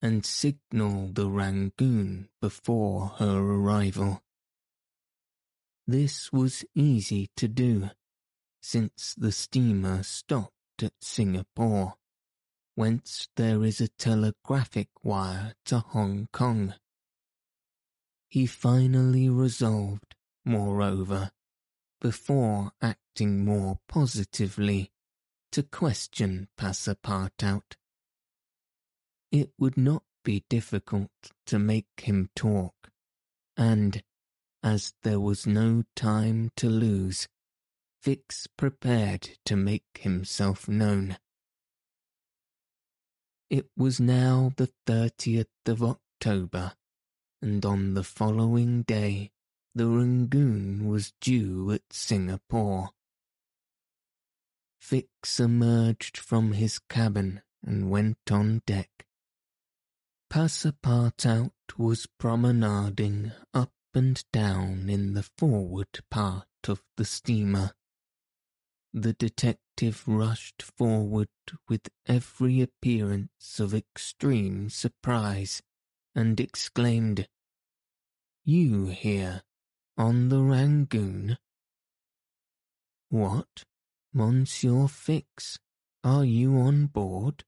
and 0.00 0.24
signal 0.24 1.10
the 1.12 1.28
Rangoon 1.28 2.28
before 2.40 3.08
her 3.18 3.38
arrival. 3.38 4.23
This 5.86 6.32
was 6.32 6.64
easy 6.74 7.30
to 7.36 7.46
do, 7.46 7.90
since 8.62 9.14
the 9.16 9.32
steamer 9.32 10.02
stopped 10.02 10.82
at 10.82 10.94
Singapore, 11.02 11.94
whence 12.74 13.28
there 13.36 13.62
is 13.62 13.80
a 13.80 13.88
telegraphic 13.88 14.88
wire 15.02 15.54
to 15.66 15.80
Hong 15.80 16.28
Kong. 16.32 16.74
He 18.28 18.46
finally 18.46 19.28
resolved, 19.28 20.14
moreover, 20.44 21.32
before 22.00 22.72
acting 22.80 23.44
more 23.44 23.78
positively, 23.86 24.90
to 25.52 25.62
question 25.62 26.48
Passepartout. 26.58 27.76
It 29.30 29.52
would 29.58 29.76
not 29.76 30.02
be 30.24 30.44
difficult 30.48 31.10
to 31.46 31.58
make 31.58 31.86
him 32.00 32.30
talk, 32.34 32.90
and, 33.56 34.02
as 34.64 34.94
there 35.02 35.20
was 35.20 35.46
no 35.46 35.84
time 35.94 36.50
to 36.56 36.68
lose, 36.70 37.28
Fix 38.00 38.46
prepared 38.46 39.28
to 39.44 39.56
make 39.56 40.00
himself 40.00 40.66
known. 40.66 41.18
It 43.50 43.66
was 43.76 44.00
now 44.00 44.52
the 44.56 44.70
30th 44.86 45.46
of 45.66 45.82
October, 45.82 46.72
and 47.42 47.64
on 47.64 47.92
the 47.92 48.02
following 48.02 48.82
day 48.82 49.30
the 49.74 49.86
Rangoon 49.86 50.88
was 50.88 51.12
due 51.20 51.70
at 51.70 51.92
Singapore. 51.92 52.90
Fix 54.80 55.40
emerged 55.40 56.16
from 56.16 56.52
his 56.52 56.78
cabin 56.78 57.42
and 57.62 57.90
went 57.90 58.30
on 58.30 58.62
deck. 58.66 59.06
Passepartout 60.30 61.52
was 61.76 62.06
promenading 62.18 63.32
up 63.52 63.72
and 63.94 64.24
down 64.32 64.88
in 64.88 65.14
the 65.14 65.22
forward 65.22 66.00
part 66.10 66.46
of 66.66 66.82
the 66.96 67.04
steamer. 67.04 67.72
The 68.92 69.12
detective 69.12 70.02
rushed 70.06 70.62
forward 70.62 71.28
with 71.68 71.88
every 72.06 72.60
appearance 72.60 73.60
of 73.60 73.74
extreme 73.74 74.70
surprise 74.70 75.62
and 76.14 76.38
exclaimed, 76.38 77.28
You 78.44 78.86
here? 78.86 79.42
On 79.96 80.28
the 80.28 80.42
Rangoon? 80.42 81.38
What, 83.08 83.64
Monsieur 84.12 84.88
Fix, 84.88 85.58
are 86.02 86.24
you 86.24 86.56
on 86.56 86.86
board? 86.86 87.44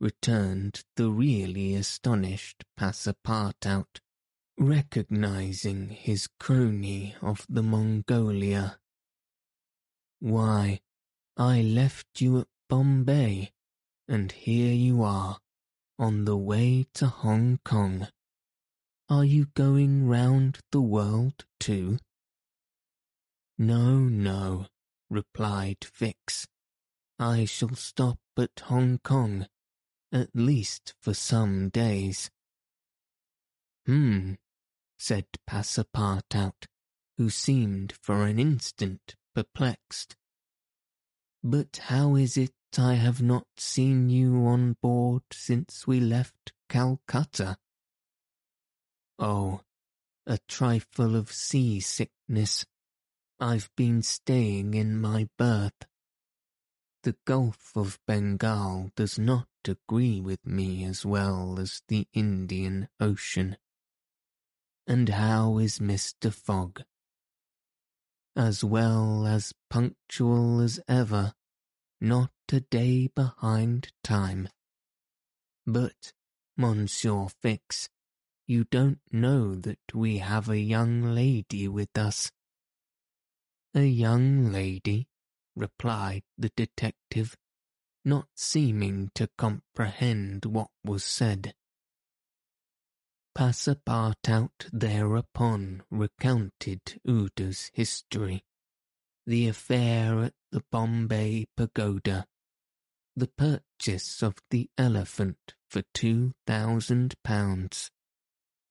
returned 0.00 0.82
the 0.96 1.10
really 1.10 1.74
astonished 1.74 2.64
Passepartout, 2.78 4.00
recognizing 4.60 5.88
his 5.88 6.28
crony 6.38 7.14
of 7.22 7.46
the 7.48 7.62
Mongolia. 7.62 8.78
Why, 10.18 10.80
I 11.34 11.62
left 11.62 12.20
you 12.20 12.40
at 12.40 12.46
Bombay, 12.68 13.52
and 14.06 14.30
here 14.30 14.74
you 14.74 15.02
are, 15.02 15.38
on 15.98 16.26
the 16.26 16.36
way 16.36 16.84
to 16.92 17.06
Hong 17.06 17.58
Kong. 17.64 18.08
Are 19.08 19.24
you 19.24 19.46
going 19.54 20.06
round 20.06 20.58
the 20.72 20.82
world 20.82 21.46
too? 21.58 21.96
No, 23.56 23.98
no, 23.98 24.66
replied 25.08 25.78
Fix. 25.82 26.46
I 27.18 27.46
shall 27.46 27.74
stop 27.76 28.18
at 28.36 28.60
Hong 28.64 28.98
Kong, 28.98 29.46
at 30.12 30.28
least 30.34 30.92
for 31.00 31.14
some 31.14 31.70
days. 31.70 32.30
Hmm, 33.86 34.34
said 35.00 35.24
Passepartout, 35.48 36.66
who 37.16 37.30
seemed 37.30 37.94
for 38.02 38.26
an 38.26 38.38
instant 38.38 39.16
perplexed. 39.34 40.14
But 41.42 41.80
how 41.84 42.16
is 42.16 42.36
it 42.36 42.52
I 42.76 42.94
have 42.94 43.22
not 43.22 43.46
seen 43.56 44.10
you 44.10 44.44
on 44.46 44.76
board 44.82 45.22
since 45.32 45.86
we 45.86 46.00
left 46.00 46.52
Calcutta? 46.68 47.56
Oh, 49.18 49.62
a 50.26 50.38
trifle 50.46 51.16
of 51.16 51.32
sea-sickness. 51.32 52.66
I've 53.40 53.70
been 53.74 54.02
staying 54.02 54.74
in 54.74 55.00
my 55.00 55.30
berth. 55.38 55.86
The 57.04 57.16
Gulf 57.24 57.72
of 57.74 57.98
Bengal 58.06 58.90
does 58.94 59.18
not 59.18 59.48
agree 59.66 60.20
with 60.20 60.44
me 60.44 60.84
as 60.84 61.06
well 61.06 61.58
as 61.58 61.80
the 61.88 62.06
Indian 62.12 62.88
Ocean. 63.00 63.56
And 64.86 65.08
how 65.08 65.58
is 65.58 65.78
Mr. 65.78 66.32
Fogg? 66.32 66.82
As 68.36 68.64
well 68.64 69.26
as 69.26 69.52
punctual 69.68 70.60
as 70.60 70.80
ever, 70.88 71.34
not 72.00 72.32
a 72.52 72.60
day 72.60 73.08
behind 73.08 73.92
time. 74.02 74.48
But, 75.66 76.12
Monsieur 76.56 77.26
Fix, 77.42 77.88
you 78.46 78.64
don't 78.64 79.00
know 79.12 79.54
that 79.54 79.78
we 79.94 80.18
have 80.18 80.48
a 80.48 80.58
young 80.58 81.02
lady 81.14 81.68
with 81.68 81.96
us. 81.96 82.32
A 83.74 83.84
young 83.84 84.50
lady, 84.50 85.06
replied 85.54 86.22
the 86.36 86.50
detective, 86.56 87.36
not 88.04 88.26
seeming 88.34 89.10
to 89.14 89.28
comprehend 89.38 90.46
what 90.46 90.70
was 90.84 91.04
said. 91.04 91.54
Passepartout 93.40 94.68
thereupon 94.70 95.82
recounted 95.90 97.00
Aouda's 97.08 97.70
history, 97.72 98.44
the 99.26 99.48
affair 99.48 100.24
at 100.24 100.34
the 100.52 100.62
Bombay 100.70 101.46
Pagoda, 101.56 102.26
the 103.16 103.28
purchase 103.28 104.22
of 104.22 104.34
the 104.50 104.68
elephant 104.76 105.54
for 105.70 105.80
two 105.94 106.34
thousand 106.46 107.14
pounds, 107.24 107.90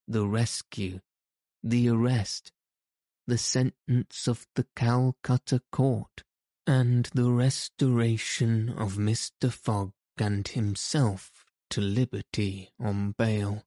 the 0.07 0.27
rescue, 0.27 0.99
the 1.63 1.89
arrest, 1.89 2.51
the 3.25 3.39
sentence 3.39 4.27
of 4.27 4.45
the 4.53 4.67
Calcutta 4.75 5.63
court, 5.71 6.23
and 6.67 7.09
the 7.15 7.31
restoration 7.31 8.69
of 8.69 8.97
Mr. 8.97 9.51
Fogg 9.51 9.93
and 10.19 10.47
himself 10.47 11.43
to 11.71 11.81
liberty 11.81 12.69
on 12.79 13.15
bail. 13.17 13.65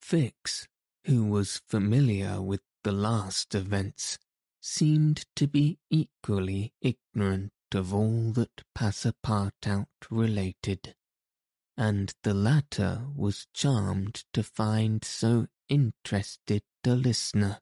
Fix, 0.00 0.68
who 1.04 1.26
was 1.26 1.62
familiar 1.68 2.40
with 2.40 2.62
the 2.84 2.92
last 2.92 3.54
events, 3.54 4.18
seemed 4.60 5.26
to 5.36 5.46
be 5.46 5.78
equally 5.90 6.72
ignorant 6.80 7.52
of 7.74 7.92
all 7.92 8.32
that 8.32 8.62
Passepartout 8.76 9.86
related 10.10 10.94
and 11.78 12.12
the 12.24 12.34
latter 12.34 13.06
was 13.14 13.46
charmed 13.54 14.24
to 14.32 14.42
find 14.42 15.04
so 15.04 15.46
interested 15.68 16.64
a 16.84 16.94
listener. 16.94 17.60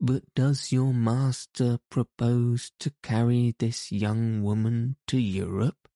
But 0.00 0.22
does 0.34 0.72
your 0.72 0.92
master 0.92 1.78
propose 1.88 2.72
to 2.80 2.92
carry 3.02 3.54
this 3.58 3.92
young 3.92 4.42
woman 4.42 4.96
to 5.06 5.18
Europe? 5.18 5.88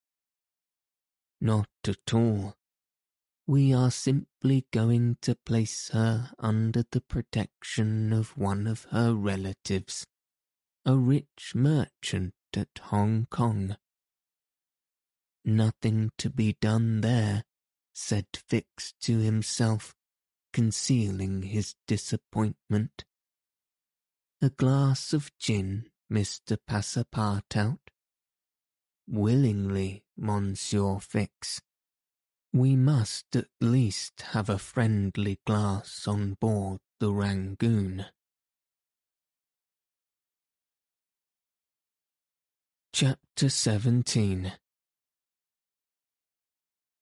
Not 1.41 1.69
at 1.89 2.13
all. 2.13 2.57
We 3.47 3.75
are 3.75 3.91
simply 3.91 4.67
going 4.73 5.19
to 5.23 5.35
place 5.35 5.91
her 5.91 6.33
under 6.39 6.85
the 6.91 7.01
protection 7.01 8.13
of 8.13 8.37
one 8.39 8.67
of 8.67 8.85
her 8.85 9.15
relatives, 9.15 10.07
a 10.87 10.97
rich 10.97 11.53
merchant 11.55 12.35
at 12.57 12.79
Hong 12.85 13.27
Kong 13.31 13.77
Nothing 15.45 16.11
to 16.17 16.31
be 16.31 16.57
done 16.59 17.03
there, 17.03 17.45
said 17.93 18.27
Fix 18.33 18.95
to 19.03 19.19
himself, 19.19 19.95
concealing 20.55 21.43
his 21.43 21.75
disappointment. 21.87 23.05
A 24.41 24.49
glass 24.49 25.13
of 25.13 25.31
gin, 25.39 25.91
Mr. 26.11 26.57
Passepartout? 26.67 27.79
Willingly, 29.07 30.03
Monsieur 30.17 30.99
Fix. 30.99 31.61
We 32.55 32.77
must 32.77 33.35
at 33.35 33.49
least 33.61 34.23
have 34.31 34.49
a 34.49 34.61
friendly 34.61 35.41
glass 35.45 36.07
on 36.07 36.35
board 36.35 36.79
the 37.01 37.13
Rangoon. 37.13 38.07
Chapter 42.93 43.49
17 43.49 44.53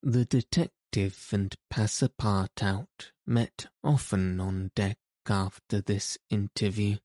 the 0.02 0.24
detective 0.24 1.28
and 1.32 1.54
Passepartout 1.70 3.12
met 3.26 3.66
often 3.84 4.40
on 4.40 4.70
deck 4.74 4.96
after 5.28 5.82
this 5.82 6.16
interview, 6.30 6.96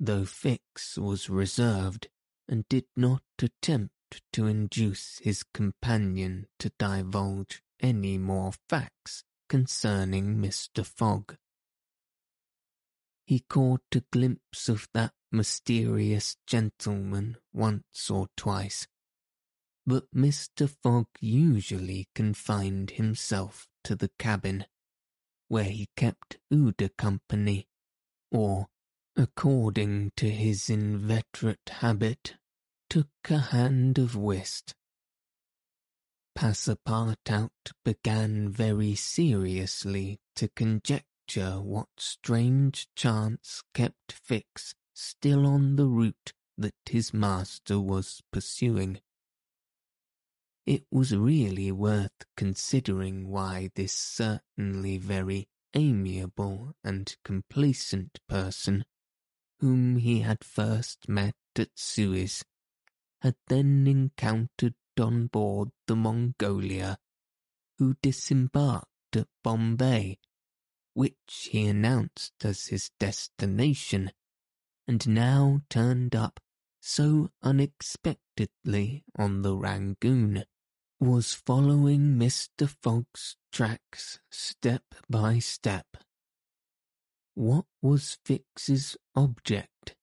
though 0.00 0.24
Fix 0.24 0.96
was 0.96 1.28
reserved 1.28 2.08
and 2.48 2.66
did 2.70 2.86
not 2.96 3.22
attempt 3.38 3.92
to 4.32 4.46
induce 4.46 5.18
his 5.18 5.44
companion 5.54 6.46
to 6.58 6.70
divulge 6.78 7.62
any 7.80 8.18
more 8.18 8.52
facts 8.68 9.24
concerning 9.48 10.36
Mr. 10.36 10.84
Fogg. 10.84 11.36
He 13.26 13.40
caught 13.40 13.82
a 13.94 14.04
glimpse 14.10 14.68
of 14.68 14.88
that 14.94 15.12
mysterious 15.30 16.36
gentleman 16.46 17.36
once 17.52 18.10
or 18.10 18.28
twice, 18.36 18.86
but 19.86 20.10
Mr. 20.14 20.68
Fogg 20.68 21.06
usually 21.20 22.08
confined 22.14 22.92
himself 22.92 23.68
to 23.84 23.94
the 23.94 24.10
cabin, 24.18 24.64
where 25.48 25.64
he 25.64 25.88
kept 25.96 26.38
Aouda 26.52 26.90
company, 26.96 27.68
or, 28.30 28.68
according 29.16 30.12
to 30.16 30.30
his 30.30 30.70
inveterate 30.70 31.68
habit, 31.68 32.34
took 32.88 33.08
a 33.28 33.38
hand 33.38 33.98
of 33.98 34.16
whist. 34.16 34.74
Passepartout 36.36 37.72
began 37.84 38.48
very 38.48 38.94
seriously 38.94 40.20
to 40.36 40.48
conjecture 40.48 41.60
what 41.60 41.88
strange 41.98 42.88
chance 42.94 43.62
kept 43.74 44.12
Fix 44.12 44.74
still 44.94 45.46
on 45.46 45.76
the 45.76 45.86
route 45.86 46.32
that 46.56 46.74
his 46.88 47.12
master 47.12 47.78
was 47.78 48.22
pursuing. 48.32 49.00
It 50.66 50.84
was 50.90 51.16
really 51.16 51.72
worth 51.72 52.24
considering 52.36 53.28
why 53.28 53.70
this 53.74 53.92
certainly 53.92 54.98
very 54.98 55.48
amiable 55.74 56.74
and 56.84 57.16
complacent 57.24 58.20
person, 58.28 58.84
whom 59.60 59.96
he 59.96 60.20
had 60.20 60.44
first 60.44 61.08
met 61.08 61.34
at 61.56 61.70
Suez, 61.74 62.44
had 63.20 63.36
then 63.48 63.86
encountered 63.86 64.74
on 64.98 65.26
board 65.26 65.70
the 65.86 65.96
Mongolia, 65.96 66.98
who 67.78 67.94
disembarked 68.02 69.16
at 69.16 69.28
Bombay, 69.42 70.18
which 70.94 71.48
he 71.50 71.66
announced 71.66 72.32
as 72.44 72.66
his 72.66 72.90
destination, 72.98 74.10
and 74.86 75.06
now 75.08 75.60
turned 75.68 76.16
up 76.16 76.40
so 76.80 77.28
unexpectedly 77.42 79.04
on 79.16 79.42
the 79.42 79.56
Rangoon, 79.56 80.44
was 81.00 81.34
following 81.34 82.18
Mr. 82.18 82.68
Fogg's 82.68 83.36
tracks 83.52 84.18
step 84.30 84.82
by 85.08 85.38
step. 85.38 85.86
What 87.34 87.66
was 87.80 88.18
Fix's 88.24 88.96
object? 89.14 89.94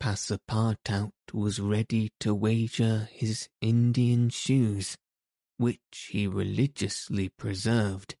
Passepartout 0.00 1.12
was 1.34 1.60
ready 1.60 2.10
to 2.20 2.34
wager 2.34 3.08
his 3.12 3.50
Indian 3.60 4.30
shoes, 4.30 4.96
which 5.58 6.08
he 6.10 6.26
religiously 6.26 7.28
preserved, 7.28 8.16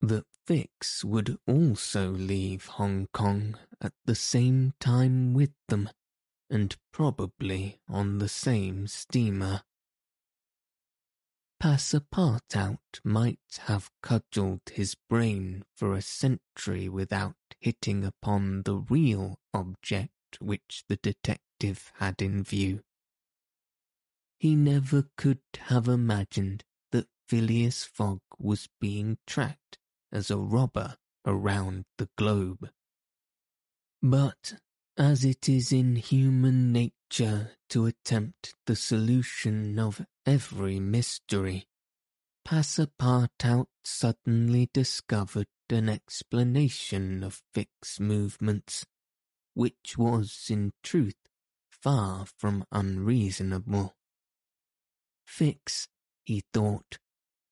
that 0.00 0.24
Fix 0.46 1.04
would 1.04 1.36
also 1.44 2.12
leave 2.12 2.66
Hong 2.66 3.08
Kong 3.12 3.58
at 3.80 3.92
the 4.04 4.14
same 4.14 4.74
time 4.78 5.34
with 5.34 5.50
them, 5.66 5.90
and 6.48 6.76
probably 6.92 7.80
on 7.88 8.18
the 8.18 8.28
same 8.28 8.86
steamer. 8.86 9.62
Passepartout 11.60 13.00
might 13.02 13.58
have 13.62 13.90
cudgelled 14.04 14.70
his 14.70 14.94
brain 14.94 15.64
for 15.74 15.94
a 15.94 16.02
century 16.02 16.88
without 16.88 17.34
hitting 17.58 18.04
upon 18.04 18.62
the 18.62 18.76
real 18.76 19.40
object 19.52 20.12
which 20.40 20.84
the 20.88 20.96
detective 20.96 21.92
had 21.96 22.20
in 22.20 22.42
view. 22.42 22.82
He 24.38 24.54
never 24.54 25.08
could 25.16 25.40
have 25.58 25.88
imagined 25.88 26.64
that 26.92 27.08
Phileas 27.28 27.84
Fogg 27.84 28.20
was 28.38 28.68
being 28.80 29.18
tracked 29.26 29.78
as 30.12 30.30
a 30.30 30.36
robber 30.36 30.96
around 31.26 31.84
the 31.96 32.08
globe. 32.16 32.70
But 34.00 34.54
as 34.96 35.24
it 35.24 35.48
is 35.48 35.72
in 35.72 35.96
human 35.96 36.72
nature 36.72 37.52
to 37.70 37.86
attempt 37.86 38.54
the 38.66 38.76
solution 38.76 39.78
of 39.78 40.06
every 40.24 40.78
mystery, 40.78 41.66
Passepartout 42.46 43.66
suddenly 43.84 44.70
discovered 44.72 45.48
an 45.70 45.88
explanation 45.88 47.22
of 47.22 47.42
Fix's 47.52 48.00
movements 48.00 48.86
which 49.58 49.98
was 49.98 50.46
in 50.50 50.70
truth 50.84 51.16
far 51.68 52.24
from 52.24 52.64
unreasonable. 52.70 53.92
Fix, 55.26 55.88
he 56.24 56.44
thought, 56.52 57.00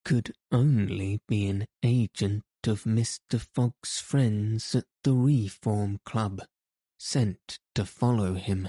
could 0.04 0.32
only 0.52 1.20
be 1.26 1.48
an 1.48 1.66
agent 1.82 2.44
of 2.64 2.84
Mr. 2.84 3.40
Fogg's 3.40 3.98
friends 3.98 4.72
at 4.76 4.84
the 5.02 5.14
Reform 5.14 5.98
Club, 6.07 6.42
sent 6.96 7.59
to 7.74 7.84
follow 7.84 8.34
him, 8.34 8.68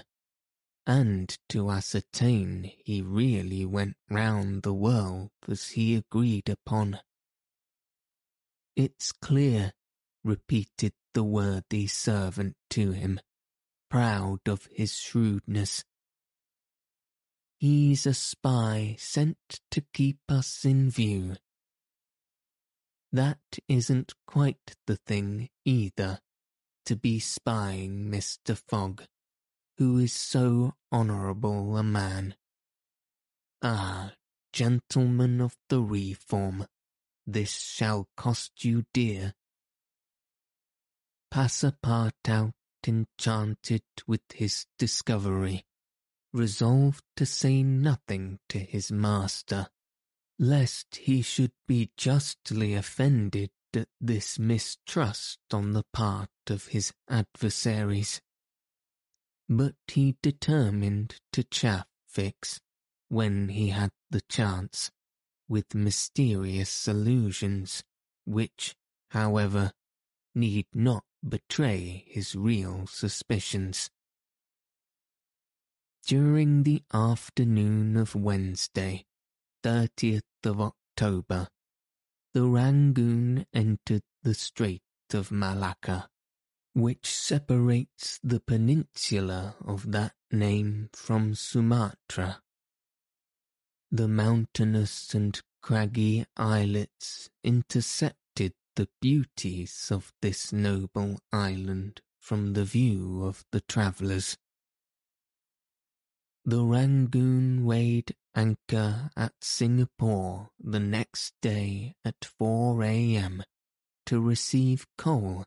and 0.88 1.38
to 1.50 1.70
ascertain 1.70 2.72
he 2.84 3.04
really 3.04 3.66
went 3.66 3.98
round 4.10 4.64
the 4.64 4.74
world 4.74 5.30
as 5.48 5.70
he 5.70 5.94
agreed 5.94 6.50
upon. 6.50 7.02
It's 8.76 9.12
clear, 9.12 9.74
repeated 10.28 10.92
the 11.14 11.24
worthy 11.24 11.88
servant 11.88 12.56
to 12.70 12.92
him, 12.92 13.20
proud 13.90 14.40
of 14.48 14.68
his 14.72 14.96
shrewdness. 14.96 15.86
He's 17.58 18.06
a 18.06 18.14
spy 18.14 18.96
sent 19.00 19.38
to 19.72 19.84
keep 19.94 20.20
us 20.30 20.66
in 20.66 20.92
view. 20.92 21.38
That 23.12 23.40
isn't 23.68 24.14
quite 24.28 24.76
the 24.86 24.98
thing 24.98 25.50
either, 25.66 26.20
to 26.86 26.96
be 26.96 27.20
spying 27.20 28.12
Mr. 28.12 28.56
Fogg, 28.68 29.04
who 29.78 29.98
is 29.98 30.14
so 30.14 30.74
honourable 30.92 31.78
a 31.78 31.84
man. 31.84 32.36
Ah, 33.64 34.12
gentlemen 34.52 35.42
of 35.42 35.56
the 35.70 35.82
Reform, 35.82 36.68
this 37.26 37.54
shall 37.54 38.08
cost 38.18 38.66
you 38.66 38.84
dear. 38.94 39.34
Passepartout 41.32 42.54
enchanted 42.88 43.84
with 44.08 44.22
his 44.34 44.66
discovery, 44.80 45.66
resolved 46.34 47.04
to 47.16 47.26
say 47.26 47.64
nothing 47.64 48.40
to 48.50 48.60
his 48.60 48.92
master, 48.92 49.68
lest 50.40 50.96
he 50.96 51.22
should 51.22 51.52
be 51.68 51.92
justly 51.98 52.74
offended 52.74 53.52
at 53.74 53.90
this 54.00 54.40
mistrust 54.40 55.40
on 55.52 55.74
the 55.74 55.84
part 55.94 56.30
of 56.48 56.68
his 56.68 56.94
adversaries. 57.10 58.22
But 59.50 59.76
he 59.88 60.16
determined 60.22 61.20
to 61.34 61.44
chaff 61.44 61.88
Fix, 62.08 62.60
when 63.10 63.50
he 63.50 63.70
had 63.70 63.92
the 64.10 64.22
chance, 64.22 64.92
with 65.48 65.76
mysterious 65.76 66.88
allusions, 66.88 67.84
which, 68.26 68.76
however, 69.12 69.72
need 70.34 70.68
not 70.74 71.04
betray 71.28 72.06
his 72.08 72.36
real 72.36 72.88
suspicions. 72.88 73.90
During 76.06 76.64
the 76.64 76.84
afternoon 76.94 77.98
of 77.98 78.16
Wednesday, 78.16 79.06
30th 79.64 80.22
of 80.46 80.62
October, 80.62 81.48
the 82.34 82.44
Rangoon 82.46 83.46
entered 83.54 84.04
the 84.24 84.34
Strait 84.34 84.82
of 85.14 85.32
Malacca, 85.32 86.10
which 86.74 87.08
separates 87.08 88.20
the 88.24 88.40
peninsula 88.40 89.56
of 89.66 89.92
that 89.92 90.14
name 90.32 90.90
from 90.94 91.34
Sumatra. 91.36 92.42
The 93.92 94.08
mountainous 94.08 95.14
and 95.14 95.42
craggy 95.62 96.26
islets 96.36 97.30
intercept 97.44 98.18
the 98.78 98.88
beauties 99.02 99.90
of 99.92 100.14
this 100.22 100.54
noble 100.54 101.20
island 101.34 102.00
from 102.20 102.54
the 102.54 102.64
view 102.64 103.26
of 103.26 103.44
the 103.52 103.60
travellers. 103.62 104.38
The 106.46 106.64
Rangoon 106.64 107.66
weighed 107.66 108.16
anchor 108.36 109.10
at 109.18 109.34
Singapore 109.42 110.52
the 110.60 110.80
next 110.80 111.34
day 111.42 111.96
at 112.06 112.24
4 112.24 112.84
a.m. 112.84 113.44
to 114.06 114.22
receive 114.22 114.86
coal, 114.96 115.44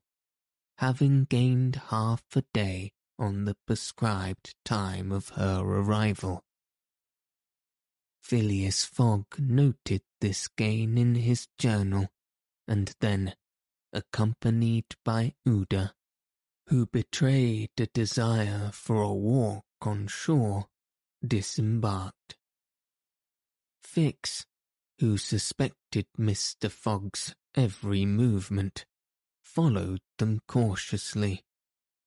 having 0.79 1.25
gained 1.25 1.77
half 1.91 2.25
a 2.35 2.43
day 2.53 2.91
on 3.17 3.45
the 3.45 3.57
prescribed 3.65 4.57
time 4.65 5.13
of 5.13 5.29
her 5.31 5.61
arrival. 5.61 6.43
Phileas 8.21 8.85
Fogg 8.85 9.39
noted 9.39 10.03
this 10.21 10.49
gain 10.49 10.99
in 10.99 11.15
his 11.15 11.47
journal 11.57 12.09
and 12.71 12.95
then, 13.01 13.35
accompanied 13.93 14.95
by 15.05 15.35
Aouda, 15.45 15.91
who 16.69 16.87
betrayed 16.87 17.71
a 17.79 17.87
desire 17.87 18.71
for 18.73 19.03
a 19.03 19.13
walk 19.13 19.65
on 19.81 20.07
shore, 20.07 20.69
disembarked. 21.27 22.37
Fix, 23.83 24.47
who 25.01 25.19
suspected 25.19 26.07
Mr. 26.17 26.71
Fogg's 26.71 27.35
every 27.57 28.07
movement, 28.07 28.87
followed 29.43 30.01
them 30.19 30.39
cautiously, 30.47 31.43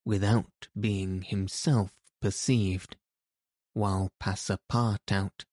without 0.05 0.69
being 0.79 1.23
himself 1.23 1.91
perceived, 2.21 2.95
while 3.73 4.13
Passepartout, 4.17 5.43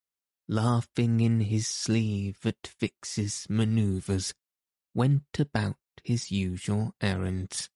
laughing 0.46 1.18
in 1.18 1.40
his 1.40 1.66
sleeve 1.66 2.38
at 2.44 2.64
Fix's 2.64 3.48
manoeuvres, 3.50 4.34
went 4.94 5.38
about 5.38 5.76
his 6.04 6.30
usual 6.30 6.94
errands. 7.00 7.70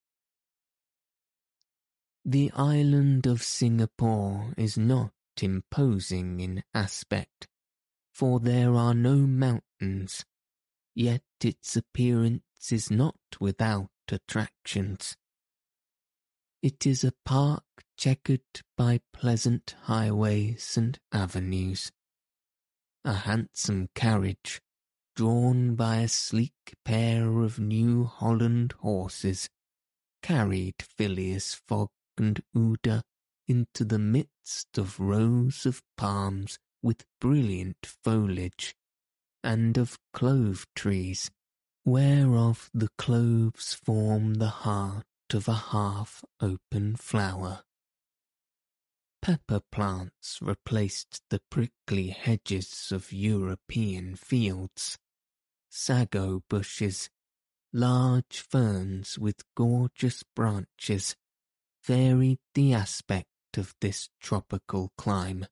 The 2.24 2.50
island 2.54 3.26
of 3.26 3.42
Singapore 3.42 4.54
is 4.56 4.78
not 4.78 5.12
imposing 5.42 6.40
in 6.40 6.62
aspect, 6.72 7.48
for 8.12 8.40
there 8.40 8.74
are 8.74 8.94
no 8.94 9.16
mountains, 9.16 10.24
yet 10.94 11.22
its 11.42 11.76
appearance 11.76 12.72
is 12.72 12.90
not 12.90 13.16
without 13.40 13.90
attractions. 14.10 15.16
It 16.62 16.86
is 16.86 17.04
a 17.04 17.12
park 17.26 17.64
checkered 17.98 18.40
by 18.76 19.00
pleasant 19.12 19.74
highways 19.82 20.78
and 20.78 20.98
avenues. 21.12 21.92
A 23.04 23.12
handsome 23.12 23.90
carriage, 23.94 24.62
drawn 25.14 25.74
by 25.74 25.96
a 25.96 26.08
sleek 26.08 26.74
pair 26.84 27.40
of 27.40 27.58
New 27.58 28.04
Holland 28.04 28.72
horses, 28.80 29.48
carried 30.22 30.74
Phileas 30.80 31.54
Fogg 31.54 31.90
and 32.16 32.42
Aouda 32.56 33.02
into 33.46 33.84
the 33.84 33.98
midst 33.98 34.76
of 34.76 34.98
rows 34.98 35.66
of 35.66 35.82
palms 35.96 36.58
with 36.82 37.04
brilliant 37.20 37.86
foliage, 37.86 38.74
and 39.42 39.78
of 39.78 39.98
clove 40.12 40.66
trees, 40.74 41.30
whereof 41.84 42.70
the 42.74 42.90
cloves 42.98 43.74
form 43.74 44.34
the 44.34 44.48
heart 44.48 45.04
of 45.32 45.48
a 45.48 45.54
half-open 45.54 46.96
flower. 46.96 47.62
Pepper 49.22 49.60
plants 49.72 50.40
replaced 50.42 51.22
the 51.30 51.40
prickly 51.50 52.08
hedges 52.08 52.90
of 52.92 53.12
European 53.12 54.16
fields. 54.16 54.98
Sago 55.76 56.44
bushes, 56.48 57.10
large 57.72 58.38
ferns 58.38 59.18
with 59.18 59.42
gorgeous 59.56 60.22
branches, 60.22 61.16
varied 61.82 62.38
the 62.54 62.72
aspect 62.72 63.26
of 63.56 63.74
this 63.80 64.08
tropical 64.20 64.92
clime, 64.96 65.46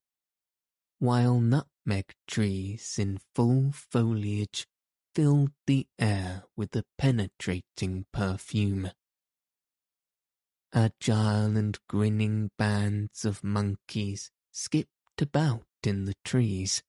while 1.00 1.40
nutmeg 1.40 2.14
trees 2.28 3.00
in 3.00 3.18
full 3.34 3.72
foliage 3.72 4.68
filled 5.12 5.50
the 5.66 5.88
air 5.98 6.44
with 6.56 6.76
a 6.76 6.84
penetrating 6.96 8.06
perfume. 8.12 8.92
Agile 10.72 11.56
and 11.56 11.80
grinning 11.88 12.52
bands 12.56 13.24
of 13.24 13.42
monkeys 13.42 14.30
skipped 14.52 15.20
about 15.20 15.66
in 15.82 16.04
the 16.04 16.14
trees, 16.24 16.80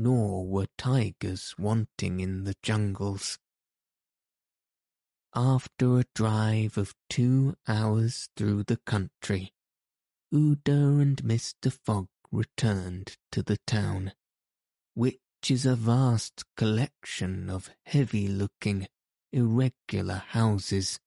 nor 0.00 0.46
were 0.46 0.66
tigers 0.78 1.54
wanting 1.58 2.20
in 2.20 2.44
the 2.44 2.54
jungles. 2.62 3.38
After 5.34 5.98
a 5.98 6.06
drive 6.14 6.78
of 6.78 6.94
two 7.10 7.54
hours 7.68 8.30
through 8.34 8.64
the 8.64 8.78
country, 8.78 9.52
Aouda 10.32 11.02
and 11.02 11.22
Mr. 11.22 11.70
Fogg 11.70 12.08
returned 12.32 13.18
to 13.30 13.42
the 13.42 13.58
town, 13.66 14.14
which 14.94 15.18
is 15.50 15.66
a 15.66 15.76
vast 15.76 16.44
collection 16.56 17.50
of 17.50 17.68
heavy-looking, 17.84 18.88
irregular 19.34 20.22
houses, 20.28 20.98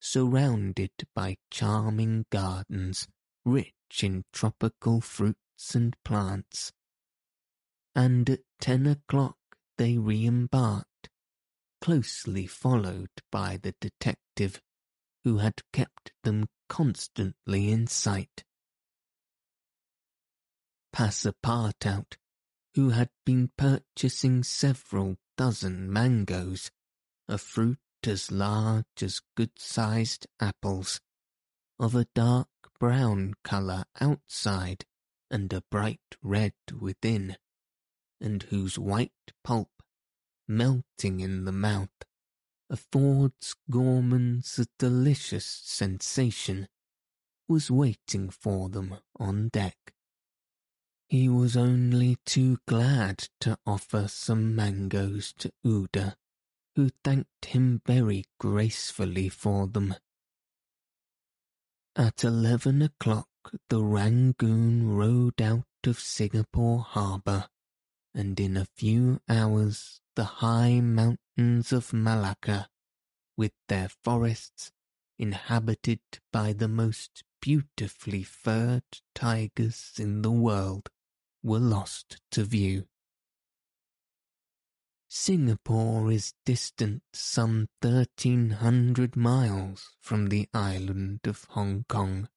surrounded 0.00 0.92
by 1.14 1.36
charming 1.50 2.24
gardens 2.30 3.06
rich 3.44 4.02
in 4.02 4.24
tropical 4.32 5.02
fruits 5.02 5.74
and 5.74 5.94
plants. 6.02 6.72
And 7.94 8.28
at 8.30 8.40
ten 8.60 8.86
o'clock 8.86 9.36
they 9.76 9.98
re-embarked 9.98 11.10
closely 11.82 12.46
followed 12.46 13.10
by 13.32 13.56
the 13.56 13.74
detective 13.80 14.62
who 15.24 15.38
had 15.38 15.62
kept 15.72 16.12
them 16.22 16.46
constantly 16.68 17.70
in 17.70 17.88
sight. 17.88 18.44
Passepartout, 20.94 22.16
who 22.74 22.90
had 22.90 23.10
been 23.26 23.50
purchasing 23.56 24.44
several 24.44 25.16
dozen 25.36 25.92
mangoes, 25.92 26.70
a 27.28 27.36
fruit 27.36 27.78
as 28.04 28.30
large 28.30 29.02
as 29.02 29.20
good-sized 29.36 30.26
apples, 30.38 31.00
of 31.78 31.94
a 31.94 32.06
dark 32.14 32.48
brown 32.78 33.34
colour 33.42 33.84
outside 34.00 34.84
and 35.30 35.52
a 35.52 35.62
bright 35.70 36.00
red 36.22 36.54
within, 36.78 37.36
and 38.22 38.44
whose 38.44 38.78
white 38.78 39.32
pulp 39.44 39.68
melting 40.48 41.20
in 41.20 41.44
the 41.44 41.52
mouth, 41.52 41.90
affords 42.70 43.54
gourmands 43.70 44.58
a 44.58 44.66
delicious 44.78 45.44
sensation, 45.44 46.68
was 47.48 47.70
waiting 47.70 48.30
for 48.30 48.68
them 48.68 48.96
on 49.18 49.48
deck. 49.48 49.76
He 51.08 51.28
was 51.28 51.56
only 51.56 52.16
too 52.24 52.58
glad 52.66 53.28
to 53.40 53.58
offer 53.66 54.08
some 54.08 54.54
mangoes 54.56 55.34
to 55.38 55.52
Aouda, 55.66 56.14
who 56.74 56.90
thanked 57.04 57.46
him 57.46 57.82
very 57.84 58.24
gracefully 58.40 59.28
for 59.28 59.66
them. 59.66 59.94
At 61.94 62.24
eleven 62.24 62.80
o'clock 62.80 63.28
the 63.68 63.82
Rangoon 63.82 64.96
rode 64.96 65.42
out 65.42 65.66
of 65.84 65.98
Singapore 65.98 66.80
harbour, 66.80 67.48
and 68.14 68.38
in 68.38 68.56
a 68.56 68.66
few 68.76 69.20
hours 69.28 70.00
the 70.14 70.24
high 70.24 70.80
mountains 70.80 71.72
of 71.72 71.92
Malacca, 71.92 72.68
with 73.36 73.52
their 73.68 73.88
forests 73.88 74.72
inhabited 75.18 76.00
by 76.32 76.52
the 76.52 76.68
most 76.68 77.24
beautifully 77.40 78.22
furred 78.22 78.82
tigers 79.14 79.92
in 79.98 80.22
the 80.22 80.30
world, 80.30 80.88
were 81.42 81.58
lost 81.58 82.20
to 82.30 82.44
view. 82.44 82.86
Singapore 85.08 86.10
is 86.10 86.34
distant 86.46 87.02
some 87.12 87.68
thirteen 87.82 88.50
hundred 88.50 89.14
miles 89.16 89.90
from 90.00 90.28
the 90.28 90.48
island 90.54 91.20
of 91.26 91.44
Hong 91.50 91.84
Kong, 91.88 92.28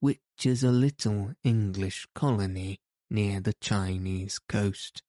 which 0.00 0.20
is 0.44 0.62
a 0.62 0.70
little 0.70 1.32
English 1.42 2.06
colony 2.14 2.80
near 3.10 3.40
the 3.40 3.54
Chinese 3.54 4.38
coast. 4.48 5.02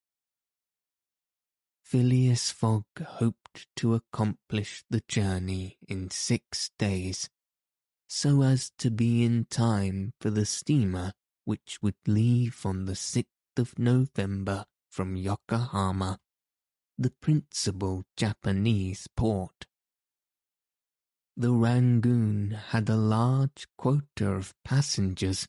Phileas 1.84 2.52
Fogg 2.52 2.86
hoped 3.02 3.68
to 3.76 3.96
accomplish 3.96 4.84
the 4.90 5.02
journey 5.08 5.78
in 5.88 6.12
six 6.12 6.70
days, 6.78 7.30
so 8.08 8.44
as 8.44 8.72
to 8.78 8.92
be 8.92 9.24
in 9.24 9.46
time 9.46 10.14
for 10.20 10.30
the 10.30 10.46
steamer 10.46 11.14
which 11.46 11.80
would 11.82 11.96
leave 12.06 12.64
on 12.64 12.86
the 12.86 12.94
6th 12.94 13.26
of 13.58 13.80
November 13.80 14.66
from 14.88 15.16
Yokohama, 15.16 16.20
the 16.98 17.12
principal 17.22 18.04
Japanese 18.16 19.08
port. 19.16 19.66
The 21.36 21.52
Rangoon 21.52 22.52
had 22.52 22.90
a 22.90 22.96
large 22.96 23.66
quota 23.78 24.32
of 24.32 24.54
passengers, 24.64 25.48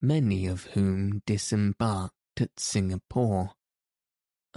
many 0.00 0.46
of 0.46 0.64
whom 0.74 1.22
disembarked 1.26 2.40
at 2.40 2.60
Singapore 2.60 3.52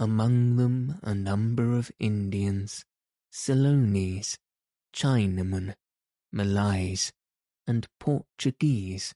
among 0.00 0.56
them 0.56 0.98
a 1.02 1.14
number 1.14 1.76
of 1.76 1.92
Indians, 1.98 2.86
Ceylonese, 3.30 4.38
Chinamen, 4.94 5.74
Malays, 6.32 7.12
and 7.66 7.86
Portuguese, 7.98 9.14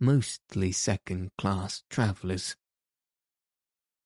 mostly 0.00 0.72
second-class 0.72 1.84
travellers. 1.88 2.56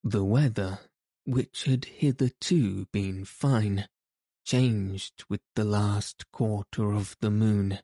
The 0.05 0.23
weather, 0.23 0.81
which 1.25 1.65
had 1.65 1.87
hitherto 1.87 2.87
been 2.93 3.25
fine, 3.25 3.89
changed 4.45 5.25
with 5.31 5.41
the 5.55 5.65
last 5.65 6.31
quarter 6.31 6.93
of 6.93 7.17
the 7.21 7.31
moon. 7.31 7.79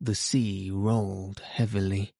The 0.00 0.16
sea 0.16 0.70
rolled 0.72 1.40
heavily, 1.40 2.12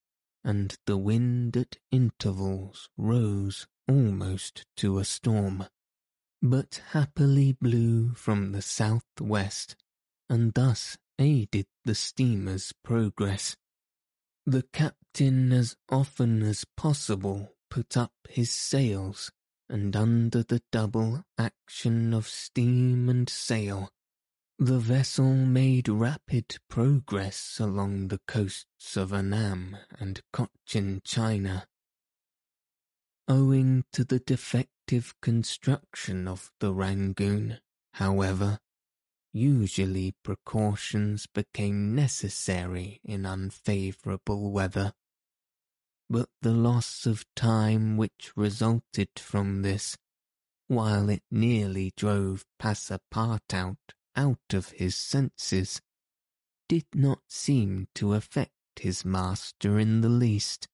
and 0.45 0.76
the 0.86 0.97
wind 0.97 1.57
at 1.57 1.76
intervals 1.91 2.88
rose 2.97 3.66
almost 3.88 4.64
to 4.76 4.99
a 4.99 5.05
storm, 5.05 5.66
but 6.41 6.82
happily 6.91 7.53
blew 7.53 8.14
from 8.14 8.53
the 8.53 8.62
south-west, 8.62 9.76
and 10.28 10.55
thus 10.55 10.97
aided 11.18 11.66
the 11.84 11.95
steamer's 11.95 12.72
progress. 12.82 13.57
The 14.47 14.62
captain 14.72 15.53
as 15.53 15.76
often 15.88 16.43
as 16.43 16.64
possible 16.76 17.53
put 17.68 17.97
up 17.97 18.12
his 18.28 18.51
sails 18.51 19.30
and 19.68 19.95
under 19.95 20.43
the 20.43 20.62
double 20.72 21.24
action 21.38 22.12
of 22.12 22.26
steam 22.26 23.09
and 23.09 23.28
sail, 23.28 23.91
the 24.63 24.79
vessel 24.79 25.33
made 25.33 25.89
rapid 25.89 26.59
progress 26.69 27.59
along 27.59 28.09
the 28.09 28.21
coasts 28.29 28.95
of 28.95 29.11
Annam 29.11 29.75
and 29.99 30.21
Cochin 30.35 31.01
China. 31.03 31.67
Owing 33.27 33.85
to 33.95 34.05
the 34.05 34.19
defective 34.19 35.15
construction 35.23 36.29
of 36.29 36.53
the 36.61 36.75
Rangoon, 36.75 37.61
however, 37.95 38.59
usually 39.33 40.15
precautions 40.23 41.27
became 41.27 41.95
necessary 41.95 43.01
in 43.03 43.25
unfavourable 43.25 44.53
weather. 44.53 44.93
But 46.11 46.29
the 46.43 46.53
loss 46.53 47.07
of 47.07 47.25
time 47.35 47.97
which 47.97 48.33
resulted 48.37 49.09
from 49.17 49.63
this, 49.63 49.97
while 50.67 51.09
it 51.09 51.23
nearly 51.31 51.95
drove 51.97 52.45
Passepartout 52.61 53.79
of 54.53 54.71
his 54.73 54.97
senses, 54.97 55.81
did 56.68 56.85
not 56.95 57.21
seem 57.27 57.89
to 57.95 58.12
affect 58.12 58.53
his 58.79 59.05
master 59.05 59.79
in 59.79 60.03
the 60.03 60.09
least. 60.09 60.68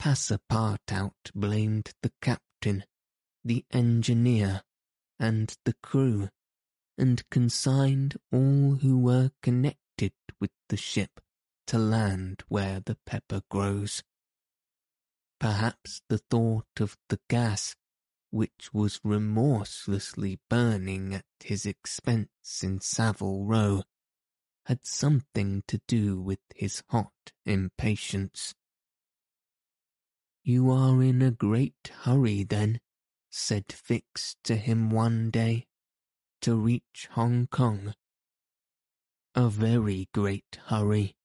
Passepartout 0.00 1.30
blamed 1.34 1.92
the 2.02 2.12
captain, 2.20 2.84
the 3.44 3.64
engineer, 3.70 4.62
and 5.18 5.56
the 5.64 5.74
crew, 5.82 6.28
and 6.98 7.22
consigned 7.30 8.16
all 8.32 8.78
who 8.82 8.98
were 8.98 9.30
connected 9.40 10.12
with 10.40 10.50
the 10.68 10.76
ship 10.76 11.20
to 11.68 11.78
land 11.78 12.42
where 12.48 12.80
the 12.80 12.96
pepper 13.06 13.42
grows. 13.48 14.02
Perhaps 15.38 16.02
the 16.08 16.18
thought 16.18 16.80
of 16.80 16.96
the 17.08 17.20
gas 17.28 17.76
which 18.30 18.72
was 18.72 19.00
remorselessly 19.02 20.38
burning 20.48 21.14
at 21.14 21.24
his 21.40 21.66
expense 21.66 22.62
in 22.62 22.80
Savile 22.80 23.44
Row, 23.44 23.82
had 24.66 24.86
something 24.86 25.62
to 25.66 25.80
do 25.86 26.20
with 26.20 26.40
his 26.54 26.82
hot 26.90 27.32
impatience. 27.44 28.54
You 30.42 30.70
are 30.70 31.02
in 31.02 31.22
a 31.22 31.30
great 31.30 31.92
hurry, 32.02 32.44
then, 32.44 32.80
said 33.30 33.72
Fix 33.72 34.36
to 34.44 34.56
him 34.56 34.90
one 34.90 35.30
day, 35.30 35.66
to 36.40 36.56
reach 36.56 37.08
Hong 37.12 37.46
Kong. 37.48 37.94
A 39.34 39.48
very 39.48 40.08
great 40.12 40.58
hurry. 40.66 41.16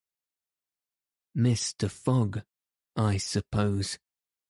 Mr. 1.36 1.90
Fogg, 1.90 2.42
I 2.96 3.16
suppose, 3.16 3.98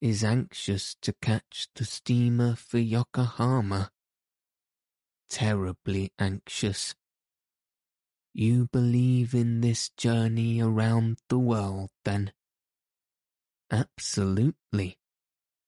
is 0.01 0.23
anxious 0.23 0.97
to 1.03 1.15
catch 1.23 1.69
the 1.75 1.85
steamer 1.85 2.55
for 2.55 2.79
Yokohama. 2.79 3.91
Terribly 5.29 6.13
anxious. 6.19 6.95
You 8.35 8.69
believe 8.71 9.35
in 9.35 9.63
this 9.63 9.91
journey 9.97 10.61
around 10.61 11.19
the 11.29 11.39
world, 11.39 11.91
then? 12.05 12.33
Absolutely. 13.71 14.99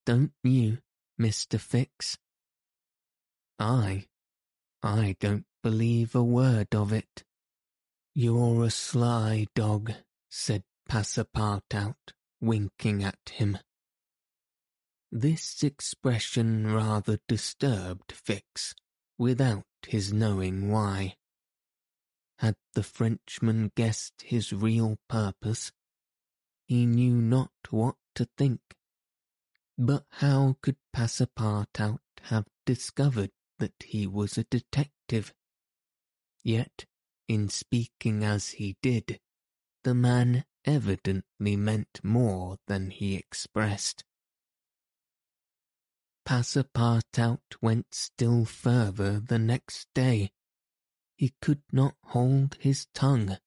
Don't 0.04 0.32
you, 0.44 0.78
Mr. 1.20 1.58
Fix? 1.58 2.18
I, 3.58 4.06
I 4.82 5.16
don't 5.18 5.46
believe 5.62 6.14
a 6.14 6.22
word 6.22 6.74
of 6.74 6.92
it. 6.92 7.24
You're 8.14 8.64
a 8.64 8.70
sly 8.70 9.46
dog, 9.54 9.92
said 10.30 10.62
Passepartout, 10.88 12.12
winking 12.40 13.02
at 13.02 13.30
him. 13.30 13.58
This 15.10 15.62
expression 15.62 16.66
rather 16.66 17.18
disturbed 17.26 18.12
Fix, 18.12 18.74
without 19.16 19.64
his 19.86 20.12
knowing 20.12 20.70
why. 20.70 21.16
Had 22.38 22.56
the 22.74 22.82
Frenchman 22.82 23.72
guessed 23.74 24.22
his 24.22 24.52
real 24.52 24.98
purpose? 25.08 25.72
He 26.66 26.84
knew 26.84 27.14
not 27.14 27.52
what 27.70 27.96
to 28.16 28.28
think. 28.36 28.60
But 29.78 30.04
how 30.10 30.56
could 30.60 30.76
Passepartout 30.94 32.00
have 32.24 32.46
discovered 32.66 33.30
that 33.58 33.82
he 33.82 34.06
was 34.06 34.36
a 34.36 34.44
detective? 34.44 35.32
Yet, 36.42 36.84
in 37.26 37.48
speaking 37.48 38.22
as 38.24 38.50
he 38.50 38.76
did, 38.82 39.20
the 39.84 39.94
man 39.94 40.44
evidently 40.64 41.56
meant 41.56 42.00
more 42.02 42.58
than 42.66 42.90
he 42.90 43.14
expressed. 43.14 44.04
Passepartout 46.28 47.56
went 47.62 47.94
still 47.94 48.44
further 48.44 49.18
the 49.18 49.38
next 49.38 49.88
day. 49.94 50.30
He 51.16 51.32
could 51.40 51.62
not 51.72 51.94
hold 52.04 52.58
his 52.60 52.86
tongue. 52.92 53.38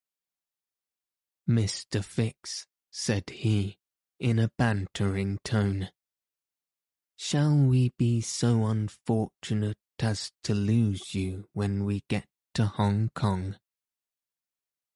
Mr. 1.48 2.04
Fix, 2.04 2.66
said 2.90 3.30
he, 3.30 3.78
in 4.20 4.40
a 4.40 4.50
bantering 4.58 5.38
tone, 5.44 5.90
shall 7.16 7.56
we 7.56 7.94
be 8.00 8.20
so 8.20 8.66
unfortunate 8.66 9.78
as 10.00 10.32
to 10.46 10.56
lose 10.56 11.14
you 11.14 11.46
when 11.54 11.86
we 11.86 12.02
get 12.10 12.26
to 12.56 12.66
Hong 12.66 13.12
Kong? 13.14 13.58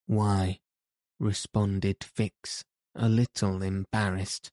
Why, 0.07 0.57
responded 1.19 2.03
Fix, 2.03 2.63
a 2.95 3.07
little 3.07 3.61
embarrassed. 3.61 4.49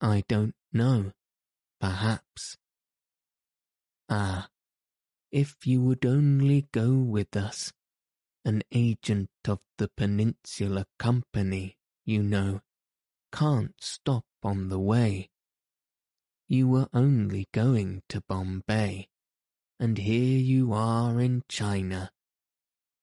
I 0.00 0.22
don't 0.28 0.54
know. 0.72 1.10
Perhaps. 1.80 2.56
Ah, 4.08 4.48
if 5.30 5.66
you 5.66 5.80
would 5.82 6.04
only 6.04 6.66
go 6.72 6.94
with 6.94 7.36
us, 7.36 7.72
an 8.44 8.62
agent 8.72 9.30
of 9.46 9.60
the 9.76 9.88
Peninsular 9.96 10.86
Company, 10.98 11.76
you 12.04 12.22
know, 12.22 12.60
can't 13.32 13.74
stop 13.80 14.24
on 14.42 14.70
the 14.70 14.78
way. 14.78 15.30
You 16.48 16.66
were 16.66 16.88
only 16.94 17.46
going 17.52 18.02
to 18.08 18.22
Bombay, 18.26 19.08
and 19.78 19.98
here 19.98 20.38
you 20.38 20.72
are 20.72 21.20
in 21.20 21.42
China. 21.48 22.10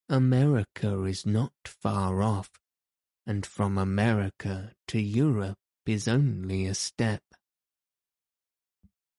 America 0.08 1.04
is 1.04 1.24
not 1.24 1.52
far 1.64 2.22
off, 2.22 2.50
and 3.24 3.46
from 3.46 3.78
America 3.78 4.72
to 4.88 5.00
Europe 5.00 5.58
is 5.86 6.08
only 6.08 6.66
a 6.66 6.74
step. 6.74 7.22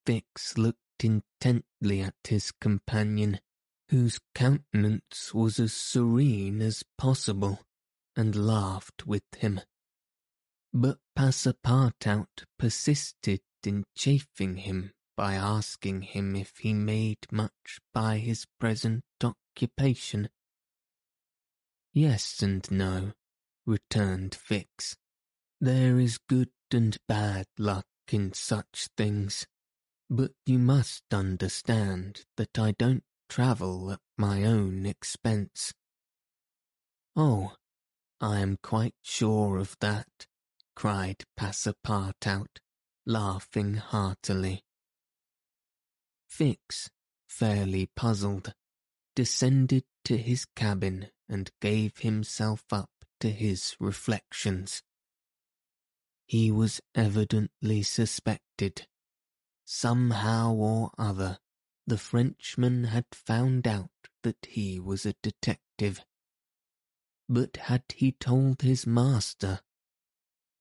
Fix 0.08 0.58
looked 0.58 1.04
intently 1.04 2.00
at 2.00 2.16
his 2.24 2.54
companion, 2.62 3.42
whose 3.90 4.22
countenance 4.34 5.34
was 5.34 5.60
as 5.60 5.74
serene 5.74 6.62
as 6.62 6.82
possible, 6.98 7.60
and 8.16 8.34
laughed 8.34 9.06
with 9.06 9.26
him. 9.36 9.60
But 10.74 11.00
Passepartout 11.14 12.46
persisted 12.58 13.42
in 13.66 13.84
chaffing 13.98 14.56
him 14.56 14.94
by 15.18 15.34
asking 15.34 16.04
him 16.04 16.38
if 16.38 16.56
he 16.60 16.74
made 16.74 17.28
much 17.30 17.82
by 17.94 18.20
his 18.20 18.46
present 18.62 19.04
occupation. 19.22 20.30
Yes 21.92 22.42
and 22.42 22.66
no, 22.72 23.12
returned 23.66 24.34
Fix. 24.36 24.96
There 25.60 26.00
is 26.00 26.18
good 26.18 26.52
and 26.72 26.98
bad 27.10 27.48
luck 27.58 27.88
in 28.10 28.32
such 28.32 28.88
things. 28.96 29.46
But 30.10 30.32
you 30.46 30.58
must 30.58 31.04
understand 31.12 32.26
that 32.38 32.58
I 32.58 32.72
don't 32.72 33.04
travel 33.28 33.92
at 33.92 34.00
my 34.18 34.44
own 34.46 34.86
expense. 34.86 35.74
Oh, 37.16 37.56
I 38.22 38.40
am 38.40 38.58
quite 38.64 38.96
sure 39.02 39.58
of 39.58 39.76
that, 39.80 40.28
cried 40.76 41.26
Passepartout, 41.38 42.60
laughing 43.06 43.76
heartily. 43.76 44.64
Fix, 46.30 46.90
fairly 47.28 47.90
puzzled, 47.96 48.54
descended 49.16 49.84
to 50.06 50.18
his 50.18 50.46
cabin 50.56 51.10
and 51.28 51.52
gave 51.60 51.98
himself 51.98 52.64
up 52.72 52.92
to 53.20 53.30
his 53.30 53.76
reflections. 53.80 54.84
He 56.28 56.50
was 56.50 56.80
evidently 56.96 57.84
suspected 57.84 58.88
Somehow 59.70 60.54
or 60.54 60.92
other, 60.98 61.40
the 61.86 61.98
Frenchman 61.98 62.86
had 62.86 63.06
found 63.12 63.68
out 63.68 63.92
that 64.24 64.48
he 64.50 64.80
was 64.80 65.06
a 65.06 65.14
detective. 65.22 66.06
But 67.28 67.58
had 67.58 67.84
he 67.94 68.14
told 68.14 68.62
his 68.62 68.88
master? 68.88 69.60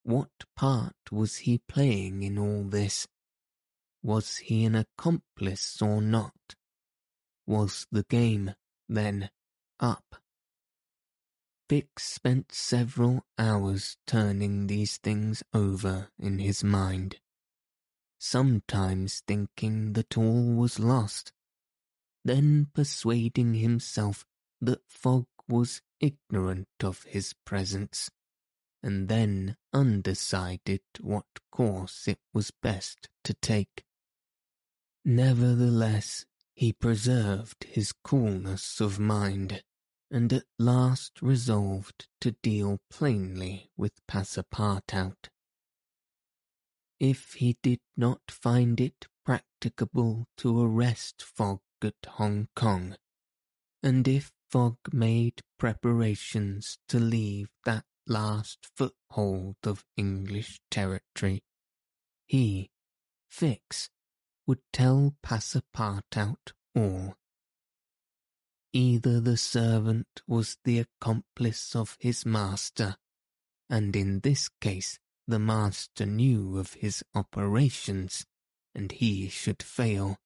What 0.03 0.33
part 0.57 0.97
was 1.13 1.37
he 1.37 1.59
playing 1.59 2.25
in 2.25 2.37
all 2.37 2.65
this? 2.65 3.07
Was 4.03 4.39
he 4.39 4.65
an 4.65 4.75
accomplice 4.75 5.81
or 5.81 6.03
not? 6.03 6.57
Was 7.47 7.87
the 7.93 8.03
game, 8.03 8.57
then, 8.89 9.31
up? 9.79 10.17
Fix 11.69 12.03
spent 12.03 12.51
several 12.51 13.25
hours 13.39 13.99
turning 14.05 14.67
these 14.67 14.97
things 14.97 15.45
over 15.55 16.09
in 16.19 16.41
his 16.41 16.65
mind. 16.65 17.21
Sometimes 18.19 19.23
thinking 19.27 19.93
that 19.93 20.17
all 20.17 20.55
was 20.55 20.79
lost, 20.79 21.33
then 22.25 22.69
persuading 22.75 23.55
himself 23.55 24.25
that 24.61 24.81
Fogg 24.89 25.27
was 25.49 25.83
ignorant 26.01 26.69
of 26.83 27.05
his 27.05 27.35
presence, 27.45 28.11
and 28.83 29.09
then 29.09 29.57
undecided 29.73 30.83
what 31.01 31.27
course 31.51 32.09
it 32.09 32.19
was 32.33 32.51
best 32.51 33.09
to 33.25 33.35
take. 33.35 33.85
Nevertheless, 35.05 36.27
he 36.55 36.73
preserved 36.73 37.65
his 37.65 37.93
coolness 37.93 38.81
of 38.81 38.99
mind, 38.99 39.63
and 40.11 40.33
at 40.33 40.45
last 40.59 41.21
resolved 41.23 42.09
to 42.21 42.33
deal 42.43 42.81
plainly 42.91 43.71
with 43.77 44.05
Passepartout. 44.07 45.29
If 46.99 47.35
he 47.35 47.59
did 47.63 47.81
not 47.97 48.31
find 48.31 48.81
it 48.81 49.07
practicable 49.25 50.29
to 50.39 50.63
arrest 50.63 51.23
Fogg 51.23 51.61
at 51.83 51.95
Hong 52.07 52.49
Kong, 52.57 52.97
and 53.83 54.09
if 54.09 54.33
Fogg 54.49 54.79
made 54.93 55.43
preparations 55.59 56.79
to 56.89 56.99
leave 56.99 57.51
that 57.65 57.85
last 58.07 58.69
foothold 58.77 59.57
of 59.65 59.85
English 59.97 60.61
territory, 60.71 61.43
he, 62.27 62.71
Fix, 63.29 63.91
would 64.47 64.61
tell 64.73 65.17
Passepartout 65.23 66.53
all. 66.75 67.17
Either 68.73 69.21
the 69.21 69.37
servant 69.37 70.23
was 70.27 70.59
the 70.65 70.79
accomplice 70.79 71.75
of 71.77 71.97
his 72.01 72.25
master, 72.25 72.97
and 73.69 73.95
in 73.97 74.21
this 74.21 74.49
case 74.61 74.99
the 75.27 75.39
master 75.39 76.07
knew 76.07 76.59
of 76.59 76.75
his 76.75 77.03
operations, 77.15 78.27
and 78.75 78.93
he 78.93 79.29
should 79.29 79.63
fail. 79.63 80.19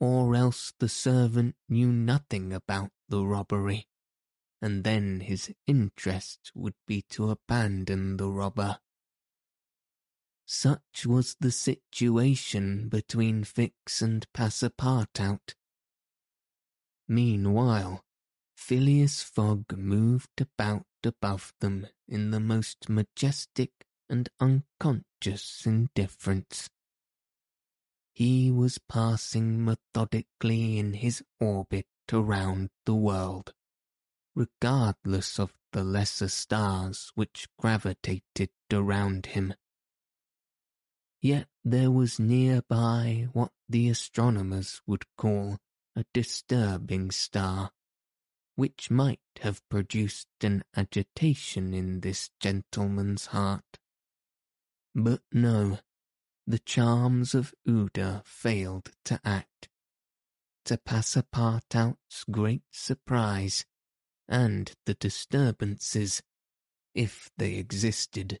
Or 0.00 0.34
else 0.34 0.72
the 0.78 0.88
servant 0.88 1.56
knew 1.68 1.92
nothing 1.92 2.52
about 2.52 2.90
the 3.08 3.24
robbery, 3.24 3.86
and 4.60 4.84
then 4.84 5.20
his 5.20 5.52
interest 5.66 6.52
would 6.54 6.74
be 6.86 7.02
to 7.10 7.30
abandon 7.30 8.16
the 8.16 8.28
robber. 8.28 8.78
Such 10.46 11.06
was 11.06 11.36
the 11.40 11.50
situation 11.50 12.88
between 12.88 13.44
Fix 13.44 14.02
and 14.02 14.26
Passepartout. 14.34 15.54
Meanwhile, 17.08 18.04
Phileas 18.54 19.22
Fogg 19.22 19.76
moved 19.76 20.40
about 20.40 20.86
above 21.06 21.52
them 21.60 21.86
in 22.08 22.30
the 22.30 22.40
most 22.40 22.88
majestic 22.88 23.70
and 24.08 24.28
unconscious 24.40 25.66
indifference. 25.66 26.68
He 28.12 28.50
was 28.50 28.78
passing 28.88 29.64
methodically 29.64 30.78
in 30.78 30.94
his 30.94 31.22
orbit 31.40 31.86
around 32.12 32.70
the 32.86 32.94
world, 32.94 33.52
regardless 34.34 35.38
of 35.38 35.52
the 35.72 35.84
lesser 35.84 36.28
stars 36.28 37.10
which 37.14 37.48
gravitated 37.58 38.50
around 38.72 39.26
him 39.26 39.54
Yet 41.24 41.48
there 41.64 41.90
was 41.90 42.20
nearby 42.20 43.28
what 43.32 43.50
the 43.66 43.88
astronomers 43.88 44.82
would 44.86 45.04
call 45.16 45.56
a 45.96 46.04
disturbing 46.12 47.10
star, 47.12 47.70
which 48.56 48.90
might 48.90 49.20
have 49.40 49.68
produced 49.68 50.28
an 50.42 50.62
agitation 50.76 51.74
in 51.74 52.00
this 52.00 52.30
gentleman's 52.40 53.26
heart. 53.26 53.78
But 54.94 55.22
no, 55.32 55.78
the 56.46 56.58
charms 56.58 57.34
of 57.34 57.54
Aouda 57.66 58.24
failed 58.24 58.92
to 59.06 59.20
act. 59.24 59.68
To 60.66 60.78
Passepartout's 60.78 62.24
great 62.30 62.62
surprise, 62.70 63.66
and 64.28 64.72
the 64.86 64.94
disturbances, 64.94 66.22
if 66.94 67.30
they 67.36 67.54
existed, 67.54 68.38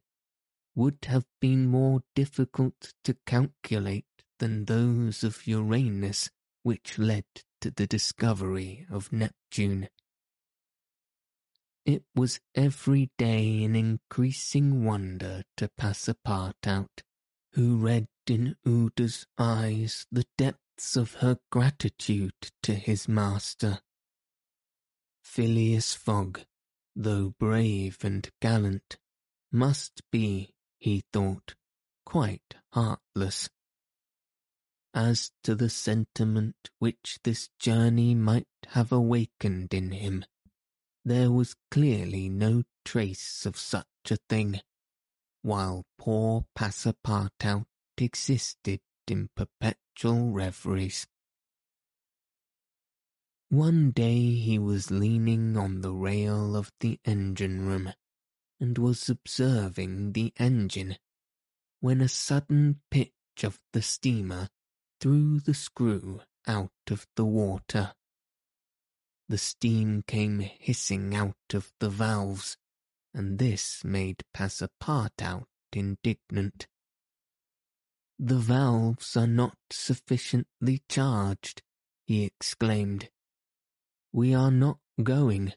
would 0.74 0.98
have 1.06 1.26
been 1.40 1.66
more 1.66 2.02
difficult 2.14 2.94
to 3.04 3.16
calculate 3.26 4.06
than 4.38 4.64
those 4.64 5.22
of 5.22 5.46
Uranus 5.46 6.30
which 6.62 6.98
led 6.98 7.24
to 7.60 7.70
the 7.70 7.86
discovery 7.86 8.86
of 8.90 9.12
Neptune. 9.12 9.88
It 11.84 12.04
was 12.14 12.40
every 12.54 13.10
day 13.18 13.62
an 13.62 13.76
increasing 13.76 14.84
wonder 14.84 15.44
to 15.58 15.68
Passepartout, 15.68 17.02
who 17.52 17.76
read 17.76 18.08
in 18.26 18.56
Aouda's 18.66 19.26
eyes 19.36 20.06
the 20.10 20.24
depths 20.38 20.96
of 20.96 21.14
her 21.14 21.38
gratitude 21.50 22.50
to 22.62 22.74
his 22.74 23.06
master. 23.06 23.80
Phileas 25.22 25.92
Fogg, 25.94 26.40
though 26.96 27.34
brave 27.38 27.98
and 28.02 28.30
gallant, 28.40 28.96
must 29.52 30.00
be 30.10 30.54
he 30.78 31.04
thought, 31.12 31.54
quite 32.06 32.54
heartless. 32.72 33.50
As 34.94 35.32
to 35.42 35.54
the 35.54 35.70
sentiment 35.70 36.70
which 36.78 37.18
this 37.24 37.50
journey 37.58 38.14
might 38.14 38.48
have 38.68 38.90
awakened 38.90 39.74
in 39.74 39.92
him, 39.92 40.24
there 41.04 41.30
was 41.30 41.54
clearly 41.70 42.28
no 42.28 42.62
trace 42.84 43.44
of 43.44 43.56
such 43.56 43.86
a 44.10 44.16
thing, 44.28 44.60
while 45.42 45.84
poor 45.98 46.46
Passepartout 46.56 47.66
existed 47.98 48.80
in 49.06 49.28
perpetual 49.36 50.32
reveries. 50.32 51.06
One 53.50 53.90
day 53.90 54.34
he 54.34 54.58
was 54.58 54.90
leaning 54.90 55.56
on 55.56 55.82
the 55.82 55.92
rail 55.92 56.56
of 56.56 56.72
the 56.80 56.98
engine 57.04 57.66
room, 57.66 57.92
and 58.58 58.78
was 58.78 59.08
observing 59.08 60.12
the 60.12 60.32
engine, 60.38 60.96
when 61.80 62.00
a 62.00 62.08
sudden 62.08 62.80
pitch 62.90 63.12
of 63.42 63.60
the 63.72 63.82
steamer 63.82 64.48
threw 65.00 65.38
the 65.38 65.54
screw 65.54 66.22
out 66.46 66.72
of 66.90 67.06
the 67.14 67.24
water. 67.24 67.94
The 69.28 69.38
steam 69.38 70.02
came 70.06 70.40
hissing 70.40 71.14
out 71.14 71.54
of 71.54 71.72
the 71.80 71.88
valves, 71.88 72.56
and 73.14 73.38
this 73.38 73.82
made 73.82 74.22
Passepartout 74.36 75.46
indignant. 75.72 76.66
The 78.18 78.38
valves 78.38 79.16
are 79.16 79.26
not 79.26 79.56
sufficiently 79.70 80.82
charged, 80.88 81.62
he 82.06 82.24
exclaimed. 82.24 83.08
We 84.12 84.34
are 84.34 84.50
not 84.50 84.78
going. 85.02 85.54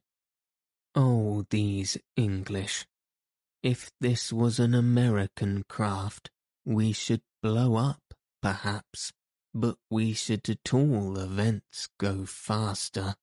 Oh, 0.96 1.46
these 1.50 1.98
English. 2.16 2.88
If 3.62 3.92
this 4.00 4.32
was 4.32 4.60
an 4.60 4.74
American 4.74 5.64
craft, 5.68 6.32
we 6.66 6.94
should 6.94 7.22
blow 7.44 7.76
up, 7.76 8.14
perhaps, 8.42 9.12
but 9.54 9.78
we 9.90 10.14
should 10.14 10.50
at 10.50 10.74
all 10.74 11.18
events 11.20 11.90
go 12.00 12.26
faster. 12.26 13.16